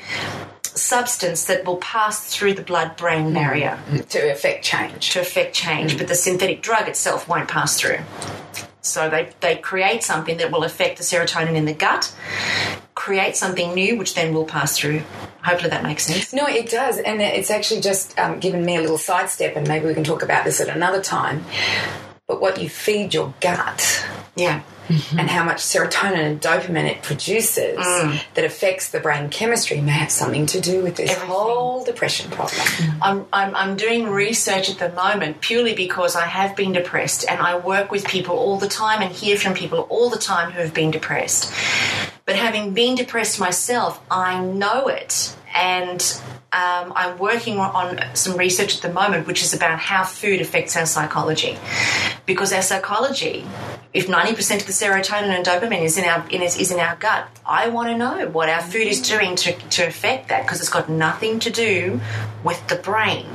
[0.62, 3.78] substance that will pass through the blood-brain barrier
[4.08, 5.10] to affect change.
[5.10, 7.98] to affect change, but the synthetic drug itself won't pass through.
[8.80, 12.12] So they, they create something that will affect the serotonin in the gut,
[12.94, 15.02] create something new, which then will pass through.
[15.44, 16.32] Hopefully that makes sense.
[16.32, 19.86] No, it does, and it's actually just um, given me a little sidestep, and maybe
[19.86, 21.44] we can talk about this at another time.
[22.32, 24.06] But what you feed your gut
[24.36, 24.62] Yeah.
[24.88, 25.18] Mm-hmm.
[25.18, 28.22] and how much serotonin and dopamine it produces mm.
[28.32, 31.28] that affects the brain chemistry may have something to do with this Everything.
[31.28, 32.62] whole depression problem.
[32.66, 32.98] Mm.
[33.02, 37.38] I'm, I'm, I'm doing research at the moment purely because I have been depressed and
[37.38, 40.60] I work with people all the time and hear from people all the time who
[40.62, 41.52] have been depressed.
[42.24, 45.36] But having been depressed myself, I know it.
[45.54, 46.00] And
[46.52, 50.76] um, I'm working on, some research at the moment, which is about how food affects
[50.76, 51.58] our psychology.
[52.26, 53.46] Because our psychology,
[53.94, 57.28] if 90% of the serotonin and dopamine is in our in, is, in our gut,
[57.44, 60.70] I want to know what our food is doing to, to affect that because it's
[60.70, 62.00] got nothing to do
[62.42, 63.26] with the brain.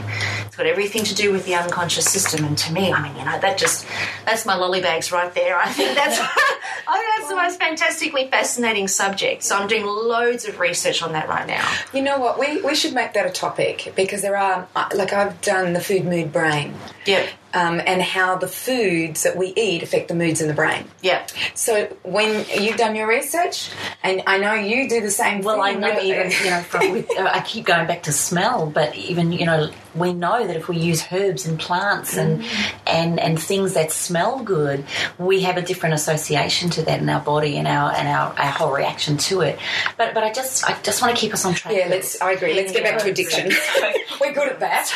[0.47, 2.43] It's got everything to do with the unconscious system.
[2.43, 3.85] And to me, I mean, you know, that just
[4.25, 5.59] that's my lollybags right there.
[5.59, 6.19] I think that's
[6.89, 9.43] I think that's the most fantastically fascinating subject.
[9.43, 11.69] So I'm doing loads of research on that right now.
[11.93, 12.39] You know what?
[12.39, 16.05] We, we should make that a topic because there are, like, I've done the food
[16.05, 16.73] mood brain
[17.07, 17.29] Yep.
[17.53, 20.85] Um, and how the foods that we eat affect the moods in the brain.
[21.01, 21.31] Yep.
[21.55, 23.69] So when you've done your research,
[24.03, 27.09] and I know you do the same Well, I know even you know from, with,
[27.17, 30.67] uh, I keep going back to smell, but even you know we know that if
[30.67, 32.43] we use herbs and plants and
[32.85, 34.85] and and things that smell good,
[35.17, 38.51] we have a different association to that in our body and our and our, our
[38.51, 39.59] whole reaction to it.
[39.97, 41.73] But but I just I just want to keep us on track.
[41.75, 42.21] Yeah, let's.
[42.21, 42.53] I agree.
[42.53, 43.51] Let's get back to addiction.
[44.21, 44.91] We're good at that.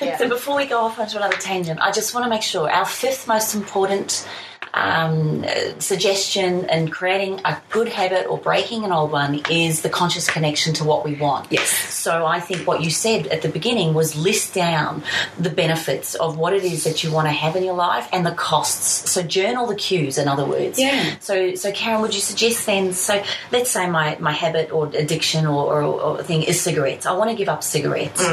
[0.00, 0.16] Yeah.
[0.22, 2.84] So before we go off onto another tangent, I just want to make sure our
[2.84, 4.28] fifth most important
[4.74, 5.44] um,
[5.78, 10.74] suggestion and creating a good habit or breaking an old one is the conscious connection
[10.74, 11.50] to what we want.
[11.50, 11.68] Yes.
[11.70, 15.02] So I think what you said at the beginning was list down
[15.38, 18.24] the benefits of what it is that you want to have in your life and
[18.24, 19.10] the costs.
[19.10, 20.78] So journal the cues, in other words.
[20.78, 21.16] Yeah.
[21.20, 22.92] So, so Karen, would you suggest then?
[22.92, 27.06] So, let's say my, my habit or addiction or, or, or thing is cigarettes.
[27.06, 28.24] I want to give up cigarettes.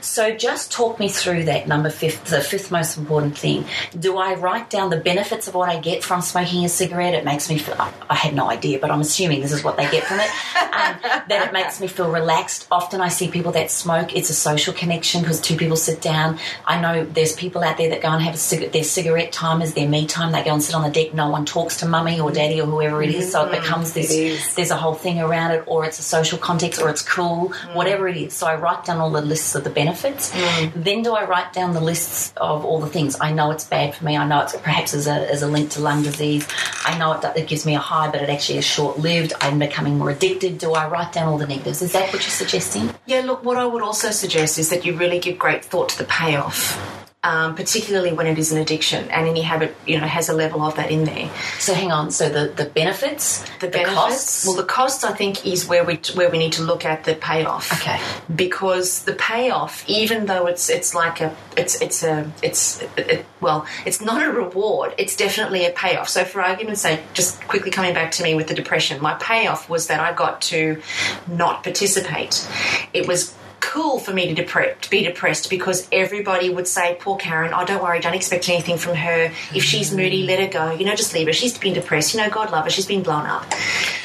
[0.00, 3.64] So, just talk me through that number fifth, the fifth most important thing.
[3.98, 7.14] Do I write down the benefits of what I get from smoking a cigarette?
[7.14, 7.76] It makes me feel.
[7.78, 10.30] I- I had no idea, but I'm assuming this is what they get from it.
[10.56, 10.96] Um,
[11.28, 12.66] that it makes me feel relaxed.
[12.70, 14.14] Often I see people that smoke.
[14.14, 16.38] It's a social connection because two people sit down.
[16.64, 19.60] I know there's people out there that go and have a cig- their cigarette time
[19.62, 20.32] is their me time.
[20.32, 21.14] They go and sit on the deck.
[21.14, 23.32] No one talks to mummy or daddy or whoever it is.
[23.32, 23.62] So it mm-hmm.
[23.62, 24.12] becomes this.
[24.12, 24.54] It.
[24.56, 27.74] There's a whole thing around it, or it's a social context, or it's cool, mm.
[27.74, 28.34] whatever it is.
[28.34, 30.32] So I write down all the lists of the benefits.
[30.32, 30.84] Mm.
[30.84, 33.16] Then do I write down the lists of all the things?
[33.20, 34.16] I know it's bad for me.
[34.16, 36.46] I know it's perhaps as a, as a link to lung disease.
[36.84, 39.32] I know it, it gives me a high, but it actually is short lived.
[39.40, 40.58] I'm becoming more addicted.
[40.58, 41.82] Do I write down all the negatives?
[41.82, 42.90] Is that what you're suggesting?
[43.06, 45.98] Yeah, look, what I would also suggest is that you really give great thought to
[45.98, 50.28] the payoff, um, particularly when it is an addiction and any habit, you know, has
[50.28, 51.28] a level of that in there.
[51.58, 52.10] So hang on.
[52.10, 54.46] So the, the benefits, The, benefits, costs.
[54.46, 57.14] well, the costs I think is where we where we need to look at the
[57.14, 57.66] payoff.
[57.78, 57.98] Okay.
[58.34, 63.26] because the payoff, even though it's it's like a it's it's a it's it, it-
[63.40, 64.94] well, it's not a reward.
[64.96, 66.08] It's definitely a payoff.
[66.08, 69.68] So, for argument's sake, just quickly coming back to me with the depression, my payoff
[69.68, 70.80] was that I got to
[71.28, 72.48] not participate.
[72.94, 73.34] It was
[73.76, 77.82] cool for me to, depre- be depressed because everybody would say, "Poor Karen, oh don't
[77.82, 79.30] worry, don't expect anything from her.
[79.54, 80.72] If she's moody, let her go.
[80.72, 81.32] You know, just leave her.
[81.34, 82.14] She's been depressed.
[82.14, 82.70] You know, God love her.
[82.70, 83.44] She's been blown up.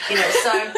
[0.09, 0.73] You know, so."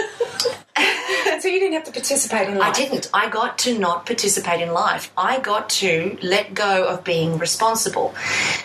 [1.40, 2.70] So you didn't have to participate in life.
[2.70, 3.10] I didn't.
[3.14, 5.12] I got to not participate in life.
[5.18, 8.16] I got to let go of being responsible.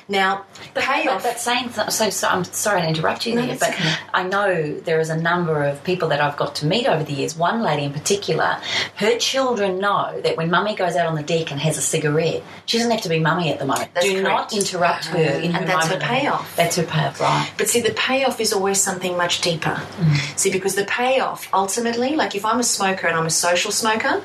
[0.09, 0.45] Now,
[0.75, 1.25] But, payoff.
[1.25, 3.95] but saying so, so, so I'm sorry to interrupt you No, there, but okay.
[4.15, 7.13] I know there is a number of people that I've got to meet over the
[7.13, 7.37] years.
[7.37, 8.59] One lady in particular,
[8.97, 12.45] her children know that when mummy goes out on the deck and has a cigarette,
[12.67, 13.93] she doesn't have to be mummy at the moment.
[13.95, 15.39] That's Do not interrupt her uh-huh.
[15.39, 16.55] in her And that's her payoff.
[16.55, 17.51] That's her payoff, right?
[17.59, 19.75] But see, the payoff is always something much deeper.
[19.75, 20.39] Mm.
[20.39, 24.23] See, because the payoff ultimately, like if I'm a smoker and I'm a social smoker,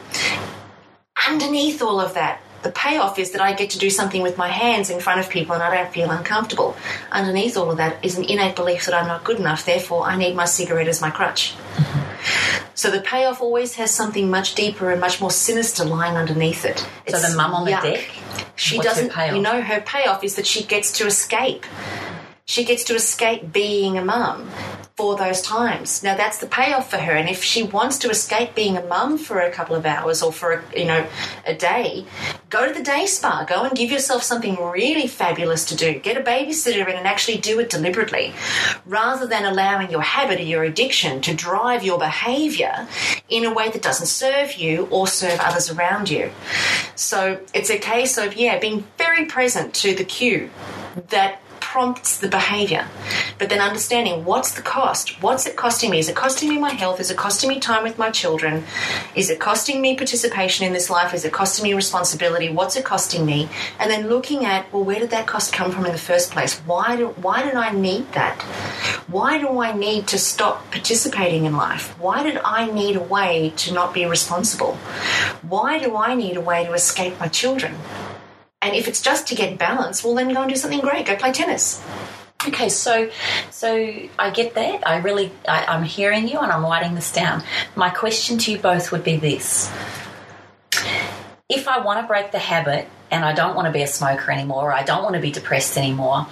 [1.28, 4.48] underneath all of that, the payoff is that I get to do something with my
[4.48, 6.78] hands in front of people and I don't feel uncomfortable.
[7.12, 10.16] Underneath all of that is an innate belief that I'm not good enough, therefore, I
[10.16, 11.56] need my cigarette as my crutch.
[11.56, 12.00] Mm-hmm.
[12.76, 16.88] So the payoff always has something much deeper and much more sinister lying underneath it.
[17.08, 17.84] So the mum on the yuck.
[17.84, 18.10] deck,
[18.56, 19.36] She what's doesn't.
[19.36, 21.66] You know, her payoff is that she gets to escape.
[22.46, 24.50] She gets to escape being a mum
[24.96, 26.04] for those times.
[26.04, 27.14] Now that's the payoff for her.
[27.14, 30.32] And if she wants to escape being a mum for a couple of hours or
[30.32, 31.08] for a, you know
[31.48, 32.06] a day,
[32.50, 33.44] go to the day spa.
[33.44, 36.00] Go and give yourself something really fabulous to do.
[36.00, 38.34] Get a babysitter in and actually do it deliberately,
[38.86, 42.88] rather than allowing your habit or your addiction to drive your behaviour
[43.30, 46.30] in a way that doesn't serve you or serve others around you.
[46.96, 50.52] So it's a case of yeah, being very present to the cue
[51.10, 51.42] that
[51.74, 52.86] prompts the behavior
[53.40, 56.00] but then understanding what's the cost what's it costing me?
[56.00, 57.00] Is it costing me my health?
[57.00, 58.64] Is it costing me time with my children?
[59.16, 61.14] Is it costing me participation in this life?
[61.14, 62.50] Is it costing me responsibility?
[62.50, 63.50] What's it costing me?
[63.80, 66.60] And then looking at well where did that cost come from in the first place?
[66.60, 68.42] Why do why did i need that?
[69.08, 71.98] Why do i need to stop participating in life?
[72.00, 74.76] Why did i need a way to not be responsible?
[75.42, 77.76] Why do i need a way to escape my children
[78.64, 81.06] and if it's just to get balance, well, then go and do something great.
[81.06, 81.84] Go play tennis.
[82.48, 83.10] Okay, so
[83.52, 83.70] so
[84.18, 84.88] I get that.
[84.88, 87.44] I really I, I'm hearing you and I'm writing this down.
[87.76, 89.72] My question to you both would be this:
[91.50, 94.32] If I want to break the habit and I don't want to be a smoker
[94.32, 96.26] anymore, or I don't want to be depressed anymore,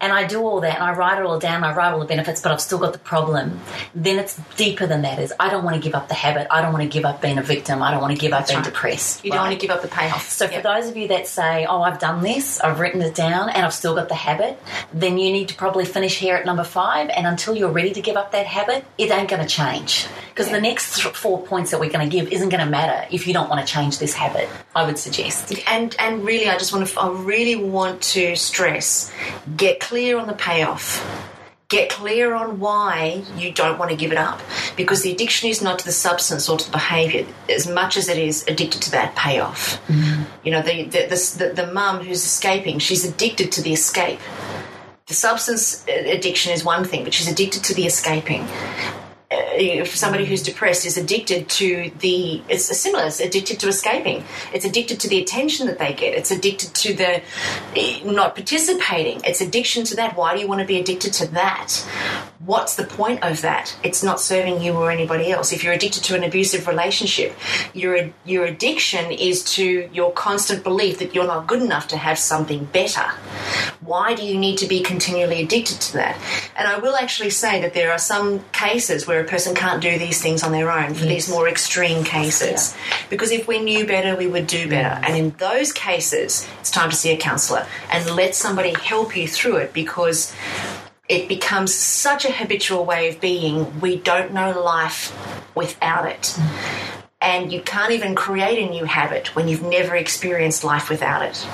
[0.00, 2.06] and I do all that and I write it all down, I write all the
[2.06, 3.60] benefits, but I've still got the problem,
[3.94, 5.20] then it's deeper than that.
[5.20, 6.48] Is I don't want to give up the habit.
[6.50, 7.80] I don't want to give up being a victim.
[7.80, 8.64] I don't want to give up being right.
[8.64, 9.24] depressed.
[9.24, 10.28] You don't want to give up the payoff.
[10.28, 13.48] So for those of you that say, "Oh, I've done this, I've written it down,
[13.48, 14.58] and I've still got the habit,"
[14.92, 17.08] then you need to probably finish here at number five.
[17.10, 20.50] And until you're ready to give up that habit, it ain't going to change because
[20.50, 23.26] the next th- four points that we're going to give isn't going to matter if
[23.26, 24.48] you don't want to change this habit.
[24.74, 25.54] I would suggest.
[25.66, 27.00] and and really, I just want to.
[27.00, 29.12] I really want to stress:
[29.56, 31.04] get clear on the payoff.
[31.68, 34.40] Get clear on why you don't want to give it up,
[34.76, 38.08] because the addiction is not to the substance or to the behaviour as much as
[38.08, 39.84] it is addicted to that payoff.
[39.88, 40.22] Mm-hmm.
[40.44, 44.20] You know, the the, the the the mum who's escaping, she's addicted to the escape.
[45.06, 48.46] The substance addiction is one thing, but she's addicted to the escaping.
[49.28, 54.22] Uh, if somebody who's depressed is addicted to the it's similar it's addicted to escaping.
[54.54, 56.14] It's addicted to the attention that they get.
[56.14, 57.22] It's addicted to the
[57.76, 59.20] eh, not participating.
[59.24, 60.16] It's addiction to that.
[60.16, 61.72] Why do you want to be addicted to that?
[62.38, 63.76] What's the point of that?
[63.82, 65.52] It's not serving you or anybody else.
[65.52, 67.34] If you're addicted to an abusive relationship
[67.74, 72.18] your your addiction is to your constant belief that you're not good enough to have
[72.18, 73.04] something better.
[73.80, 76.18] Why do you need to be continually addicted to that?
[76.56, 79.98] And I will actually say that there are some cases where a person can't do
[79.98, 82.76] these things on their own for these more extreme cases.
[83.10, 85.00] Because if we knew better, we would do better.
[85.04, 89.28] And in those cases, it's time to see a counsellor and let somebody help you
[89.28, 90.34] through it because
[91.08, 95.14] it becomes such a habitual way of being, we don't know life
[95.54, 96.34] without it.
[96.36, 97.02] Mm.
[97.20, 101.46] And you can't even create a new habit when you've never experienced life without it.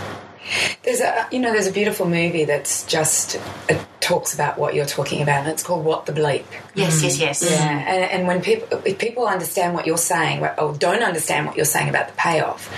[0.82, 4.84] There's a you know there's a beautiful movie that's just it talks about what you're
[4.86, 6.44] talking about, and it's called What the Bleep.
[6.74, 7.48] Yes, yes, yes.
[7.48, 11.56] Yeah, and, and when people if people understand what you're saying or don't understand what
[11.56, 12.72] you're saying about the payoff,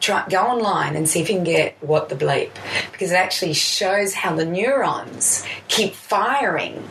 [0.00, 2.50] try go online and see if you can get what the bleep
[2.92, 6.82] because it actually shows how the neurons keep firing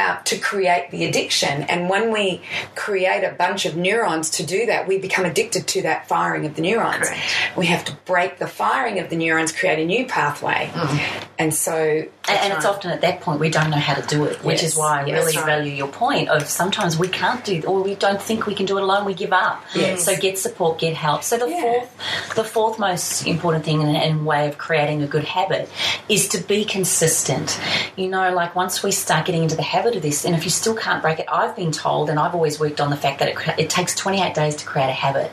[0.00, 1.62] uh, to create the addiction.
[1.64, 2.42] And when we
[2.74, 6.54] create a bunch of neurons to do that, we become addicted to that firing of
[6.54, 7.08] the neurons.
[7.08, 7.56] Correct.
[7.56, 11.28] We have to break the firing of the neurons, create a new pathway, mm.
[11.38, 14.24] and so And, and it's often at that point we don't know how to do
[14.24, 14.72] it, which Yes.
[14.72, 15.46] is why I Yes, really right.
[15.46, 18.76] value your point of sometimes we can't do or we don't think we can do
[18.78, 19.04] it alone.
[19.04, 19.62] We give up.
[19.74, 20.04] Yes.
[20.04, 21.22] So get support, get help.
[21.24, 21.60] So the Yeah.
[21.60, 25.68] fourth, the fourth most important thing and, and way of creating a good habit
[26.08, 27.58] is to be consistent.
[27.96, 30.50] You know, like once we start getting into the habit of this, and if you
[30.50, 33.28] still can't break it, I've been told, and I've always worked on the fact that
[33.28, 35.30] it, it takes 28 days to create a habit.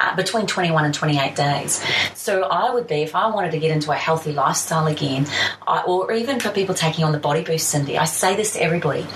[0.00, 1.82] uh, between 21 and 28 days.
[2.14, 5.26] So I would be, if I wanted to get into a healthy lifestyle again,
[5.66, 8.62] I, or even for people taking on the body boost, Cyndi, I say this to
[8.62, 9.06] everybody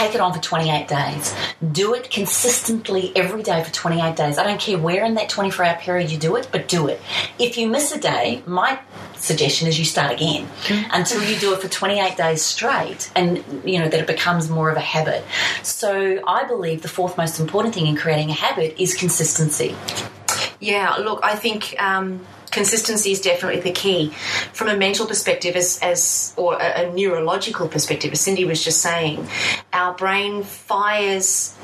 [0.00, 1.34] take it on for 28 days.
[1.72, 4.38] Do it consistently every day for 28 days.
[4.38, 7.00] I don't care where in that 24 hour period you do it, but do it.
[7.38, 8.78] If you miss a day, my
[9.16, 10.48] suggestion is you start again
[10.92, 14.70] until you do it for 28 days straight and you know that it becomes more
[14.70, 15.22] of a habit.
[15.62, 19.76] So I believe the fourth most important thing in creating a habit is consistency.
[20.60, 24.10] Yeah, look, I think um, consistency is definitely the key.
[24.52, 28.80] From a mental perspective, as, as or a, a neurological perspective, as Cyndi was just
[28.80, 29.28] saying,
[29.72, 31.56] our brain fires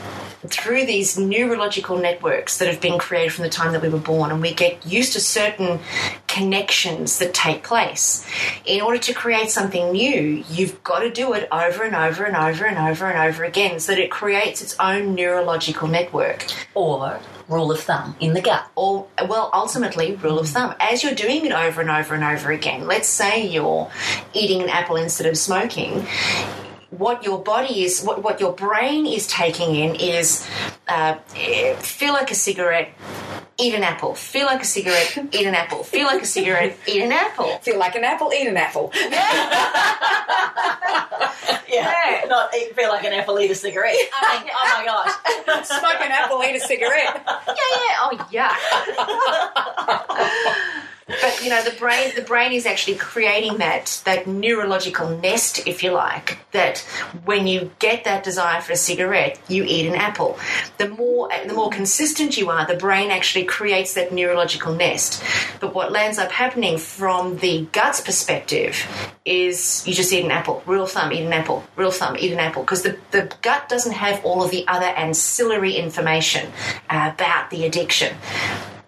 [0.47, 4.31] through these neurological networks that have been created from the time that we were born,
[4.31, 5.81] and we get used to certain
[6.27, 8.27] connections that take place.
[8.65, 12.37] In order to create something new, you've got to do it over and over and
[12.37, 16.47] over and over and over again so that it creates its own neurological network.
[16.75, 17.19] Or
[17.49, 18.69] rule of thumb in the gut.
[18.75, 20.75] Or, well, ultimately, rule of thumb.
[20.81, 23.91] As you're doing it over and over and over again, let's say you're
[24.35, 26.07] eating an apple instead of smoking,
[26.91, 30.47] what your body is, what, what your brain is taking in is
[30.89, 31.17] uh,
[31.79, 32.91] feel like a cigarette,
[33.59, 34.15] eat an apple.
[34.15, 35.83] Feel like a cigarette, eat an apple.
[35.83, 37.59] Feel like a cigarette, eat an apple.
[37.59, 38.93] Feel like an apple, eat an apple.
[41.69, 43.95] Yeah, not eat, feel like an apple, eat a cigarette.
[43.95, 45.67] I mean, oh my gosh.
[45.67, 47.23] Smoke an apple, eat a cigarette.
[47.27, 47.99] Yeah, yeah.
[48.01, 48.55] Oh, yeah.
[51.07, 55.83] but you know, the brain the brain is actually creating that that neurological nest, if
[55.83, 56.79] you like, that
[57.25, 60.39] when you get that desire for a cigarette, you eat an apple.
[60.79, 65.23] The more the more consistent you are, the brain actually creates that neurological nest.
[65.61, 68.85] But what lands up happening from the gut's perspective
[69.25, 70.63] is you just eat an apple.
[70.67, 71.56] Rule of thumb, eat an apple.
[71.77, 72.63] Of thumb, eat an apple.
[72.63, 76.51] Because the, the gut doesn't have all of the other ancillary information
[76.91, 78.17] uh, about the addiction.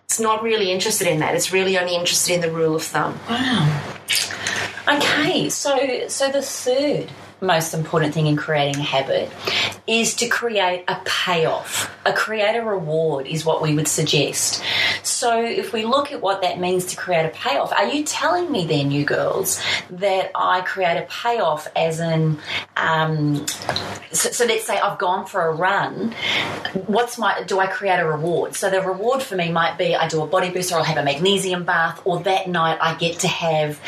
[0.05, 1.35] It's not really interested in that.
[1.35, 3.19] It's really only interested in the rule of thumb.
[3.29, 3.95] Wow.
[4.89, 7.11] Okay, so so the third
[7.41, 9.30] most important thing in creating a habit
[9.86, 11.95] is to create a payoff.
[12.05, 14.62] A create a reward is what we would suggest.
[15.03, 18.51] So if we look at what that means to create a payoff, are you telling
[18.51, 22.39] me then, you girls, that I create a payoff as in,
[22.76, 23.47] um,
[24.12, 26.14] so, so let's say I've gone for a run.
[26.86, 27.43] What's my?
[27.45, 28.55] Do I create a reward?
[28.55, 30.97] So the reward for me might be I do a body boost, or I'll have
[30.97, 33.80] a magnesium bath, or that night I get to have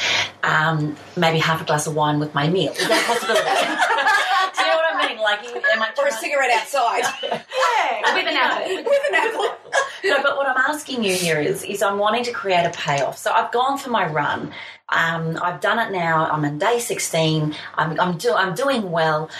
[0.42, 2.72] um, maybe half a glass of wine with my meal.
[2.72, 3.39] Is that a possibility?
[4.54, 5.18] Do you know what I mean?
[5.18, 7.04] Like, am I Or a cigarette outside.
[7.60, 8.76] Yeah, with an apple.
[8.76, 9.59] With an apple.
[10.04, 13.18] No, but what I'm asking you here is, is I'm wanting to create a payoff.
[13.18, 14.52] So I've gone for my run.
[14.88, 16.30] Um, I've done it now.
[16.30, 17.54] I'm on day 16.
[17.74, 19.30] I'm, I'm, do, I'm doing well.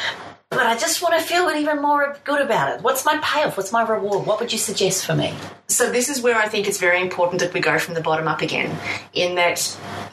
[0.50, 2.82] But I just want to feel even more good about it.
[2.82, 3.56] What's my payoff?
[3.56, 4.26] What's my reward?
[4.26, 5.32] What would you suggest for me?
[5.68, 8.26] So this is where I think it's very important that we go from the bottom
[8.26, 8.76] up again.
[9.12, 9.60] In that,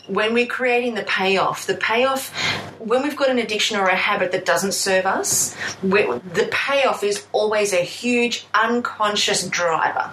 [0.06, 2.30] when we're creating the payoff, the payoff,
[2.78, 7.26] when we've got an addiction or a habit that doesn't serve us, the payoff is
[7.32, 10.07] always a huge unconscious driver.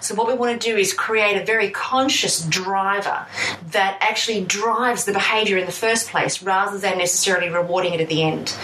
[0.00, 3.26] So what we want to do is create a very conscious driver
[3.72, 8.08] that actually drives the behaviour in the first place, rather than necessarily rewarding it at
[8.08, 8.54] the end.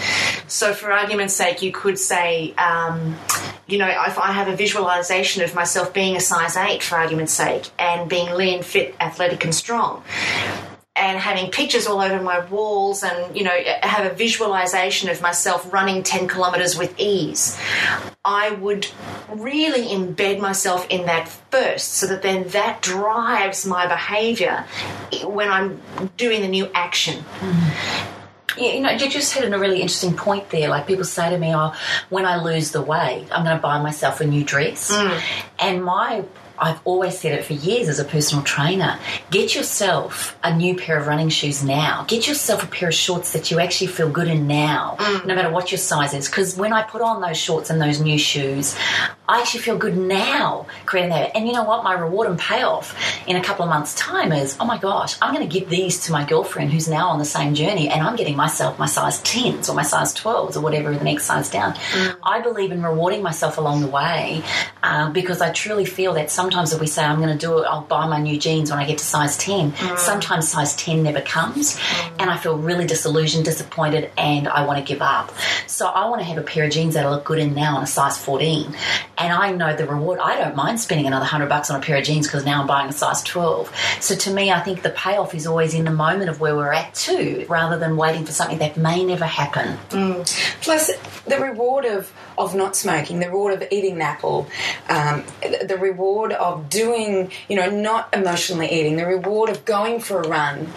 [0.47, 3.17] So, for argument's sake, you could say, um,
[3.67, 7.33] you know, if I have a visualization of myself being a size 8, for argument's
[7.33, 10.03] sake, and being lean, fit, athletic, and strong,
[10.95, 15.73] and having pictures all over my walls, and, you know, have a visualization of myself
[15.73, 17.57] running 10 kilometers with ease,
[18.23, 18.87] I would
[19.29, 24.65] really embed myself in that first so that then that drives my behavior
[25.23, 25.81] when I'm
[26.15, 27.23] doing the new action.
[27.39, 28.09] Mm-hmm.
[28.55, 30.69] Yeah, you know, you just hit on a really interesting point there.
[30.69, 31.73] Like people say to me, "Oh,
[32.09, 35.21] when I lose the weight, I'm going to buy myself a new dress." Mm.
[35.57, 36.23] And my
[36.63, 38.97] I've always said it for years as a personal trainer.
[39.31, 42.05] Get yourself a new pair of running shoes now.
[42.07, 44.95] Get yourself a pair of shorts that you actually feel good in now,
[45.25, 46.29] no matter what your size is.
[46.29, 48.77] Because when I put on those shorts and those new shoes,
[49.27, 51.35] I actually feel good now creating that.
[51.35, 51.83] And you know what?
[51.83, 52.95] My reward and payoff
[53.27, 56.05] in a couple of months' time is, oh my gosh, I'm going to give these
[56.05, 59.21] to my girlfriend who's now on the same journey, and I'm getting myself my size
[59.23, 61.75] 10s or my size 12s or whatever the next size down.
[62.23, 64.43] I believe in rewarding myself along the way
[64.81, 67.65] uh, because I truly feel that sometimes if we say I'm going to do it,
[67.65, 69.71] I'll buy my new jeans when I get to size 10.
[69.71, 69.97] Mm.
[69.97, 72.11] Sometimes size 10 never comes, mm.
[72.19, 75.31] and I feel really disillusioned, disappointed, and I want to give up.
[75.67, 77.77] So I want to have a pair of jeans that I look good in now
[77.77, 78.75] in a size 14.
[79.17, 80.19] and I know the reward.
[80.19, 82.67] I don't mind spending another hundred bucks on a pair of jeans because now I'm
[82.67, 83.71] buying a size 12.
[83.99, 86.73] So to me, I think the payoff is always in the moment of where we're
[86.73, 89.77] at too, rather than waiting for something that may never happen.
[89.89, 90.61] Mm.
[90.61, 90.91] Plus,
[91.25, 94.47] the reward of, of not smoking, the reward of eating an apple,
[94.89, 99.99] um, the the reward of doing, you know, not emotionally eating, the reward of going
[99.99, 100.67] for a run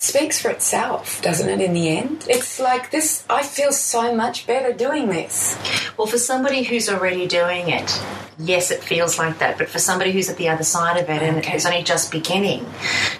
[0.00, 2.26] speaks for itself, doesn't it, in the end?
[2.28, 5.58] It's like this, I feel so much better doing this.
[5.98, 8.02] Well, for somebody who's already doing it,
[8.38, 9.58] yes, it feels like that.
[9.58, 11.52] But for somebody who's at the other side of it and Okay.
[11.52, 12.64] who's only just beginning,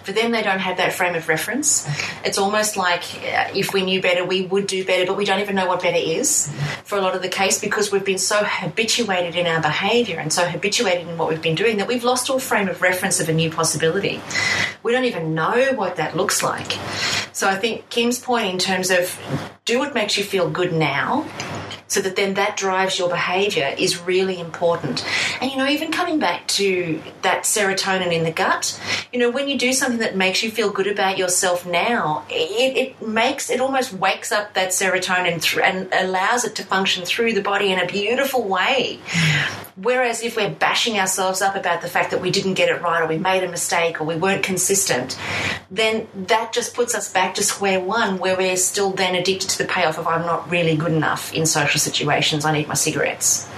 [0.04, 1.86] for them, they don't have that frame of reference.
[2.24, 5.40] It's almost like uh, if we knew better, we would do better, but we don't
[5.40, 6.50] even know what better is
[6.84, 10.32] for a lot of the case because we've been so habituated in our behaviour and
[10.32, 13.28] so habituated in what we've been doing that we've lost all frame of reference of
[13.28, 14.22] a new possibility.
[14.82, 16.69] We don't even know what that looks like.
[17.32, 19.18] So I think Kim's point in terms of
[19.64, 21.26] do what makes you feel good now
[21.90, 25.04] so that then that drives your behavior is really important.
[25.40, 28.80] And you know, even coming back to that serotonin in the gut,
[29.12, 32.76] you know, when you do something that makes you feel good about yourself now, it,
[32.76, 37.32] it makes it almost wakes up that serotonin thr and allows it to function through
[37.32, 39.00] the body in a beautiful way.
[39.74, 43.02] Whereas if we're bashing ourselves up about the fact that we didn't get it right
[43.02, 45.18] or we made a mistake or we weren't consistent,
[45.70, 49.58] then that just puts us back to square one where we're still then addicted to
[49.58, 53.48] the payoff of I'm not really good enough in social situations, I need my cigarettes.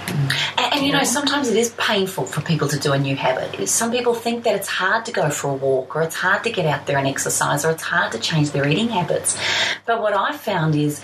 [0.58, 3.68] And, and you know, sometimes it is painful for people to do a new habit.
[3.68, 6.50] Some people think that it's hard to go for a walk, or it's hard to
[6.50, 9.38] get out there and exercise, or it's hard to change their eating habits.
[9.86, 11.00] But what I've found is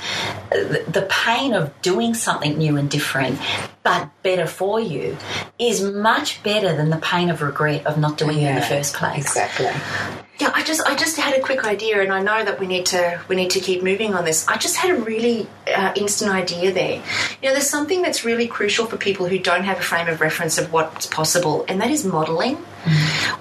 [0.52, 3.38] uh, the, the pain of doing something new and different,
[3.82, 5.16] but better for you,
[5.58, 8.94] is much better than the pain of regret of not doing it in the first
[8.94, 9.24] place.
[9.24, 9.70] Exactly.
[10.38, 12.86] Yeah, I just I just had a quick idea, and I know that we need
[12.86, 14.46] to we need to keep moving on this.
[14.46, 17.02] I just had a really uh, instant idea there.
[17.42, 20.20] You know, there's something that's really crucial for people who don't have a frame of
[20.20, 22.54] reference of what's possible, and that is modelling.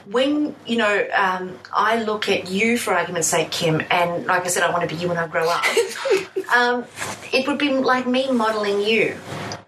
[0.10, 4.48] When you know, um, I look at you for argument's sake, Kim, and like I
[4.48, 5.64] said, I want to be you when I grow up.
[6.56, 6.86] um,
[7.32, 9.16] it would be like me modelling you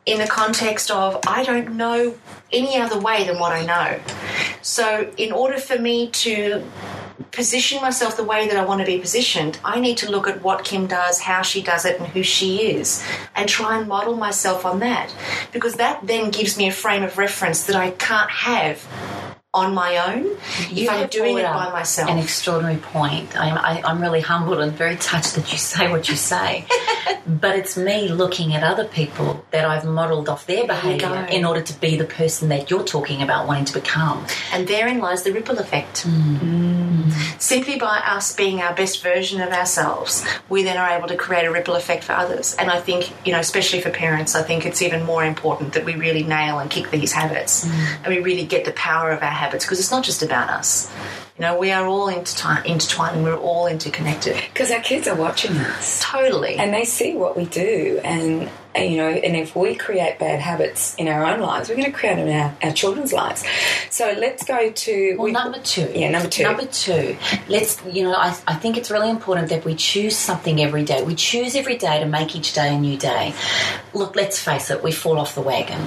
[0.08, 2.16] in the context of I don't know
[2.52, 4.00] any other way than what I know.
[4.64, 6.64] So, in order for me to
[7.32, 10.42] position myself the way that I want to be positioned, I need to look at
[10.42, 13.04] what Kim does, how she does it, and who she is,
[13.36, 15.14] and try and model myself on that.
[15.52, 18.86] Because that then gives me a frame of reference that I can't have
[19.52, 20.38] on my own
[20.70, 22.08] if I'm doing it by myself.
[22.08, 23.36] An extraordinary point.
[23.36, 26.66] I'm, I, I'm really humbled and very touched that you say what you say.
[27.26, 31.62] but it's me looking at other people that I've modelled off their behaviour in order
[31.62, 34.24] to be the person that you're talking about wanting to become.
[34.54, 36.06] And therein lies the ripple effect.
[36.06, 36.38] Mm.
[36.38, 37.42] Mm.
[37.42, 41.46] Simply by us being our best version of ourselves, we then are able to create
[41.46, 42.56] a ripple effect for others.
[42.56, 45.86] And I think, you know, especially for parents, I think it's even more important that
[45.86, 47.98] we really nail and kick these habits mm.
[48.04, 50.92] and we really get the power of our habits because it's not just about us.
[51.38, 54.36] You know, we are all intertwined, intertwined and we're all interconnected.
[54.54, 56.02] Because our kids are watching us.
[56.04, 56.56] Totally.
[56.56, 60.40] and they see what we do and and, you know and if we create bad
[60.40, 63.44] habits in our own lives we're going to create them in our, our children's lives
[63.90, 65.92] so let's go to Well, we- number two.
[65.96, 67.18] yeah number two Number two,
[67.48, 71.04] let's, you know, I, I think it's really important that we choose something every day.
[71.04, 73.34] We choose every day to make each day a new day.
[73.94, 75.80] Look, let's face it, we fall off the wagon.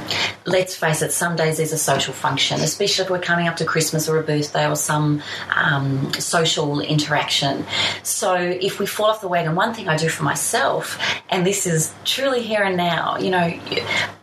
[0.44, 3.64] Let's face it, some days there's a social function, especially if we're coming up to
[3.64, 5.22] Christmas or a birthday or some
[5.56, 7.64] um, social interaction.
[8.02, 10.98] So if we fall off the wagon, one thing I do for myself,
[11.30, 13.52] and this is truly here and now, you know,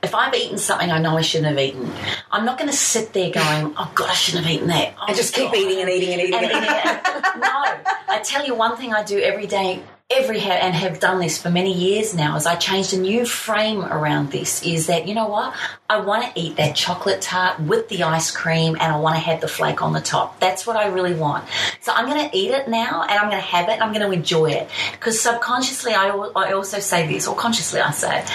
[0.02, 1.92] if I've eaten something I know I shouldn't have eaten,
[2.32, 4.94] I'm not going to sit there going, oh God, I shouldn't have eaten that.
[5.00, 7.24] Oh, and just keep eating and eating and eating And eating it.
[7.38, 7.78] no,
[8.10, 11.42] I tell you one thing I do every day, every ha- and have done this
[11.42, 12.36] for many years now.
[12.36, 14.64] Is I changed a new frame around this.
[14.64, 15.56] Is that you know what?
[15.90, 19.22] I want to eat that chocolate tart with the ice cream, and I want to
[19.22, 20.40] have the flake on the top.
[20.40, 21.46] That's what I really want.
[21.82, 23.74] So I'm going to eat it now, and I'm going to have it.
[23.74, 27.80] and I'm going to enjoy it because subconsciously, I, I also say this, or consciously,
[27.80, 28.26] I say,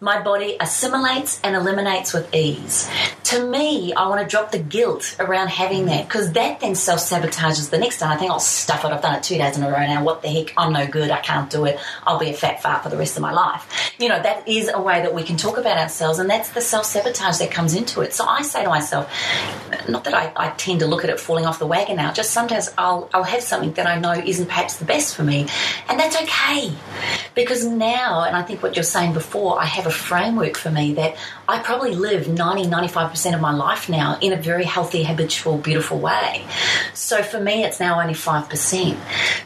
[0.00, 2.90] my body assimilates and eliminates with ease.
[3.24, 7.00] To me, I want to drop the guilt around having that because that then self
[7.00, 8.06] sabotages the next day.
[8.06, 8.88] I think I'll stuff it.
[8.88, 10.02] I've done it two days in a row now.
[10.02, 10.54] What the heck?
[10.56, 11.10] I'm no good.
[11.10, 11.78] I can't do it.
[12.04, 13.94] I'll be a fat fart for the rest of my life.
[13.98, 16.60] You know, that is a way that we can talk about ourselves, and that's the
[16.60, 18.12] self sabotage that comes into it.
[18.14, 19.12] So I say to myself,
[19.88, 22.32] not that I, I tend to look at it falling off the wagon now, just
[22.32, 25.46] sometimes I'll, I'll have something that I know isn't perhaps the best for me,
[25.88, 26.72] and that's okay.
[27.34, 30.94] Because now, and I think what you're saying before, I have a framework for me
[30.94, 31.16] that
[31.46, 35.98] I probably live 90, 95% of my life now in a very healthy, habitual, beautiful
[35.98, 36.44] way.
[36.94, 38.96] So for me, it's now only 5%.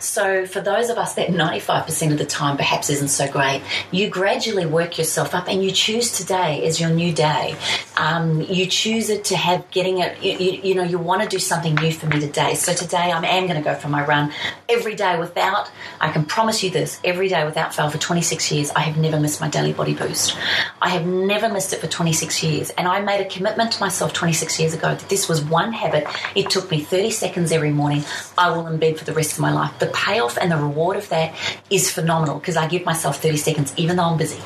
[0.01, 4.09] So for those of us that 95% of the time perhaps isn't so great, you
[4.09, 7.57] gradually work yourself up and you choose today as your new day
[7.97, 10.23] Um, you choose it to have getting it.
[10.23, 12.55] You, you, you know, you want to do something new for me today.
[12.55, 14.33] So today, I am going to go for my run
[14.69, 15.71] every day without.
[16.01, 19.19] I can promise you this: every day without fail for 26 years, I have never
[19.19, 20.37] missed my daily body boost.
[20.81, 24.13] I have never missed it for 26 years, and I made a commitment to myself
[24.13, 26.07] 26 years ago that this was one habit.
[26.35, 28.05] It took me 30 seconds every morning.
[28.37, 29.79] I will embed for the rest of my life.
[29.79, 31.35] The payoff and the reward of that
[31.71, 34.41] is phenomenal because I give myself 30 seconds, even though I'm busy.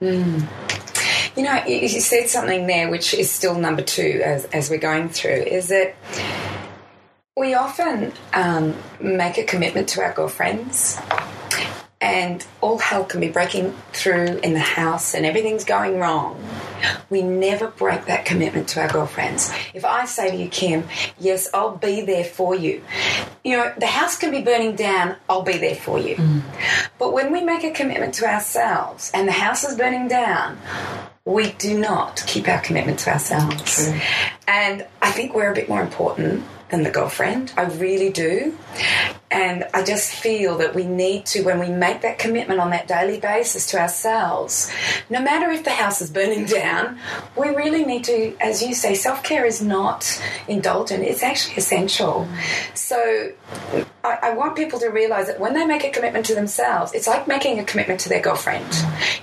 [0.00, 0.46] Mm.
[1.36, 4.78] You know, you you said something there which is still number two as, as we're
[4.78, 5.94] going through is that
[7.36, 10.98] we often um, make a commitment to our girlfriends
[12.00, 16.42] and all hell can be breaking through in the house and everything's going wrong.
[17.10, 19.52] We never break that commitment to our girlfriends.
[19.74, 20.84] If I say to you, Kim,
[21.18, 22.82] yes, I'll be there for you,
[23.44, 26.42] you know, the house can be burning down, I'll be there for you.
[26.98, 30.58] But when we make a commitment to ourselves and the house is burning down,
[31.26, 33.92] we do not keep our commitment to ourselves.
[34.48, 37.52] And I think we're a bit more important than the girlfriend.
[37.56, 38.56] I really do.
[39.30, 42.86] And I just feel that we need to, when we make that commitment on that
[42.88, 44.70] daily basis to ourselves,
[45.10, 46.98] no matter if the house is burning down,
[47.36, 52.28] we really need to, as you say, self care is not indulgent, it's actually essential.
[52.74, 53.32] So
[54.06, 57.06] I, I want people to realize that when they make a commitment to themselves, it's
[57.06, 58.66] like making a commitment to their girlfriend.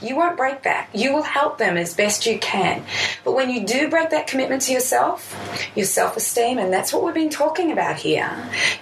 [0.01, 0.89] You won't break that.
[0.93, 2.83] You will help them as best you can.
[3.23, 5.33] But when you do break that commitment to yourself,
[5.75, 8.29] your self esteem, and that's what we've been talking about here,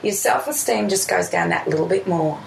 [0.02, 2.40] your self esteem just goes down that little bit more.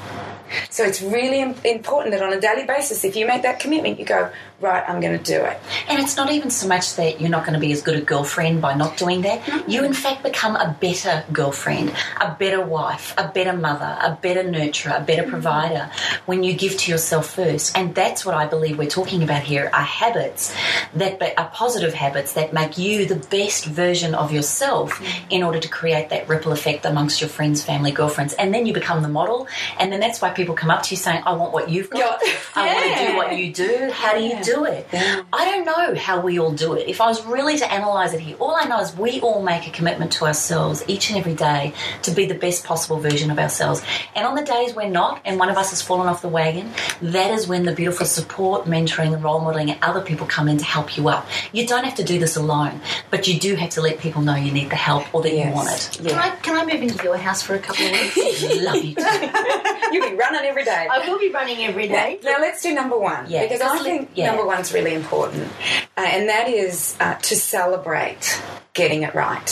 [0.71, 4.05] So it's really important that on a daily basis, if you make that commitment, you
[4.05, 4.31] go,
[4.65, 5.61] right, I'm going to do it.
[5.89, 8.01] And it's not even so much that you're not going to be as good a
[8.01, 9.69] girlfriend by not doing that.
[9.69, 14.43] You, in fact, become a better girlfriend, a better wife, a better mother, a better
[14.43, 15.31] nurturer, a better mm-hmm.
[15.31, 15.91] provider
[16.27, 17.77] when you give to yourself first.
[17.77, 20.55] And that's what I believe we're talking about here are habits
[20.95, 25.31] that be- are positive habits that make you the best version of yourself mm-hmm.
[25.31, 28.33] in order to create that ripple effect amongst your friends, family, girlfriends.
[28.35, 29.47] And then you become the model.
[29.79, 32.21] And then that's why people come up to you saying, I want what you've got.
[32.25, 32.33] Yeah.
[32.55, 33.91] I want to do what you do.
[33.93, 34.87] How do you do it?
[34.93, 36.87] I don't know how we all do it.
[36.87, 39.67] If I was really to analyse it here, all I know is we all make
[39.67, 43.41] a commitment to ourselves each and every day to be the best possible version of
[43.41, 43.83] ourselves.
[44.15, 46.71] And on the days we're not, and one of us has fallen off the wagon,
[47.03, 50.59] that is when the beautiful support, mentoring, and role modelling and other people come in
[50.59, 51.27] to help you up.
[51.53, 52.81] You don't have to do this alone,
[53.11, 55.49] but you do have to let people know you need the help or that Yes.
[55.49, 56.09] you want it.
[56.11, 58.17] Can I, can I move into your house for a couple of weeks?
[58.63, 59.03] Love you too.
[59.93, 60.87] You'll be running every day.
[60.91, 62.19] I will be running every day.
[62.23, 64.34] Now let's do number one Yeah, because I because think yeah.
[64.35, 65.49] Number one's really important,
[65.97, 68.41] uh, and that is uh, to celebrate
[68.75, 69.49] getting it right.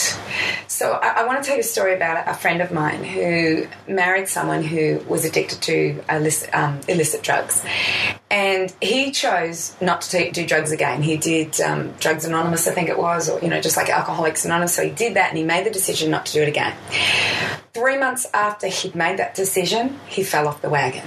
[0.66, 3.68] So I, I want to tell you a story about a friend of mine who
[3.86, 7.64] married someone who was addicted to illicit, um, illicit drugs,
[8.30, 11.02] and he chose not to do drugs again.
[11.02, 14.44] He did um, Drugs Anonymous, I think it was, or you know, just like Alcoholics
[14.44, 14.74] Anonymous.
[14.74, 16.76] So he did that, and he made the decision not to do it again.
[17.74, 21.04] Three months after he'd made that decision, he fell off the wagon.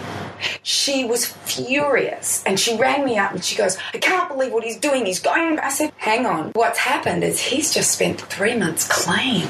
[0.63, 4.63] She was furious and she rang me up and she goes, I can't believe what
[4.63, 5.05] he's doing.
[5.05, 5.59] He's going.
[5.59, 6.51] I said, Hang on.
[6.53, 9.47] What's happened is he's just spent three months clean.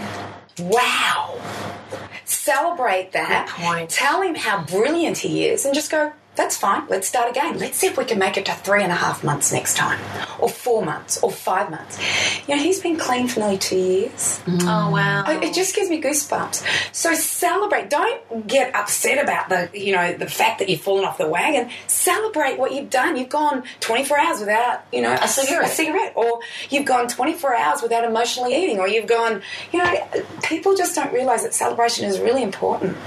[0.58, 1.38] Wow.
[2.24, 3.50] Celebrate that.
[3.90, 6.88] Tell him how brilliant he is and just go, that's fine.
[6.90, 7.58] Let's start again.
[7.58, 10.00] Let's see if we can make it to three and a half months next time,
[10.40, 11.98] or four months, or five months.
[12.48, 14.42] You know, he's been clean for nearly two years.
[14.48, 15.24] Oh, wow.
[15.28, 16.94] It just gives me goosebumps.
[16.94, 17.90] So celebrate.
[17.90, 21.70] Don't get upset about the you know the fact that you've fallen off the wagon.
[21.88, 23.18] Celebrate what you've done.
[23.18, 25.70] You've gone 24 hours without you know a, cigarette.
[25.70, 29.42] a cigarette, or you've gone 24 hours without emotionally eating, or you've gone.
[29.72, 32.98] You know, people just don't realize that celebration is really important.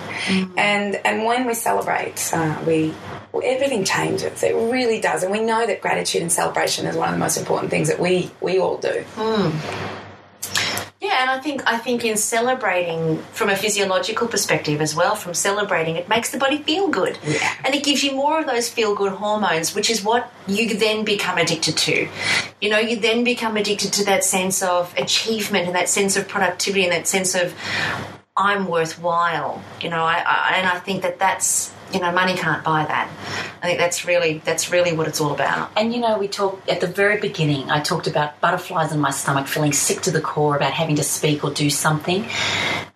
[0.57, 2.95] And and when we celebrate, uh, we
[3.35, 4.43] everything changes.
[4.43, 7.37] It really does, and we know that gratitude and celebration is one of the most
[7.37, 9.05] important things that we we all do.
[9.17, 9.51] Hmm.
[11.01, 15.33] Yeah, and I think I think in celebrating from a physiological perspective as well, from
[15.33, 17.53] celebrating, it makes the body feel good, Yeah.
[17.65, 21.05] and it gives you more of those feel good hormones, which is what you then
[21.05, 22.09] become addicted to.
[22.61, 26.27] You know, you then become addicted to that sense of achievement and that sense of
[26.27, 27.55] productivity and that sense of
[28.37, 29.63] I'm worthwhile.
[29.81, 33.11] You know, I, I and I think that that's you know money can't buy that.
[33.63, 35.71] I think that's really that's really what it's all about.
[35.77, 39.11] And you know, we talked at the very beginning, I talked about butterflies in my
[39.11, 42.27] stomach, feeling sick to the core about having to speak or do something.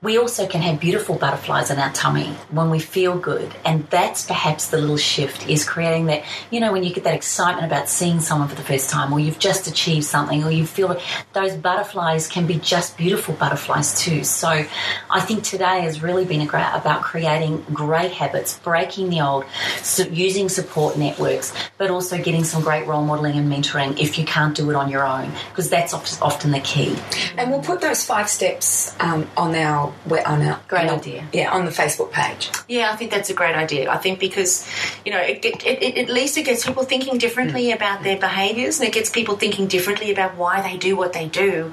[0.03, 3.55] We also can have beautiful butterflies in our tummy when we feel good.
[3.64, 7.14] And that's perhaps the little shift is creating that, you know, when you get that
[7.14, 10.66] excitement about seeing someone for the first time or you've just achieved something or you
[10.66, 11.01] feel
[11.34, 14.24] those butterflies can be just beautiful butterflies too.
[14.24, 19.20] So I think today has really been gra- about creating great habits, break breaking the
[19.20, 19.45] old,
[19.83, 24.24] so using support networks, but also getting some great role modeling and mentoring if you
[24.24, 26.97] can't do it on your own, because that's often the key.
[27.37, 29.93] And we'll put those five steps um, on our
[30.26, 31.24] on our great on idea.
[31.33, 32.51] Yeah, on the Facebook page.
[32.68, 33.91] Yeah, I think that's a great idea.
[33.91, 34.68] I think because
[35.05, 37.76] you know, it, it, it, at least it gets people thinking differently mm.
[37.76, 41.28] about their behaviours, and it gets people thinking differently about why they do what they
[41.28, 41.72] do,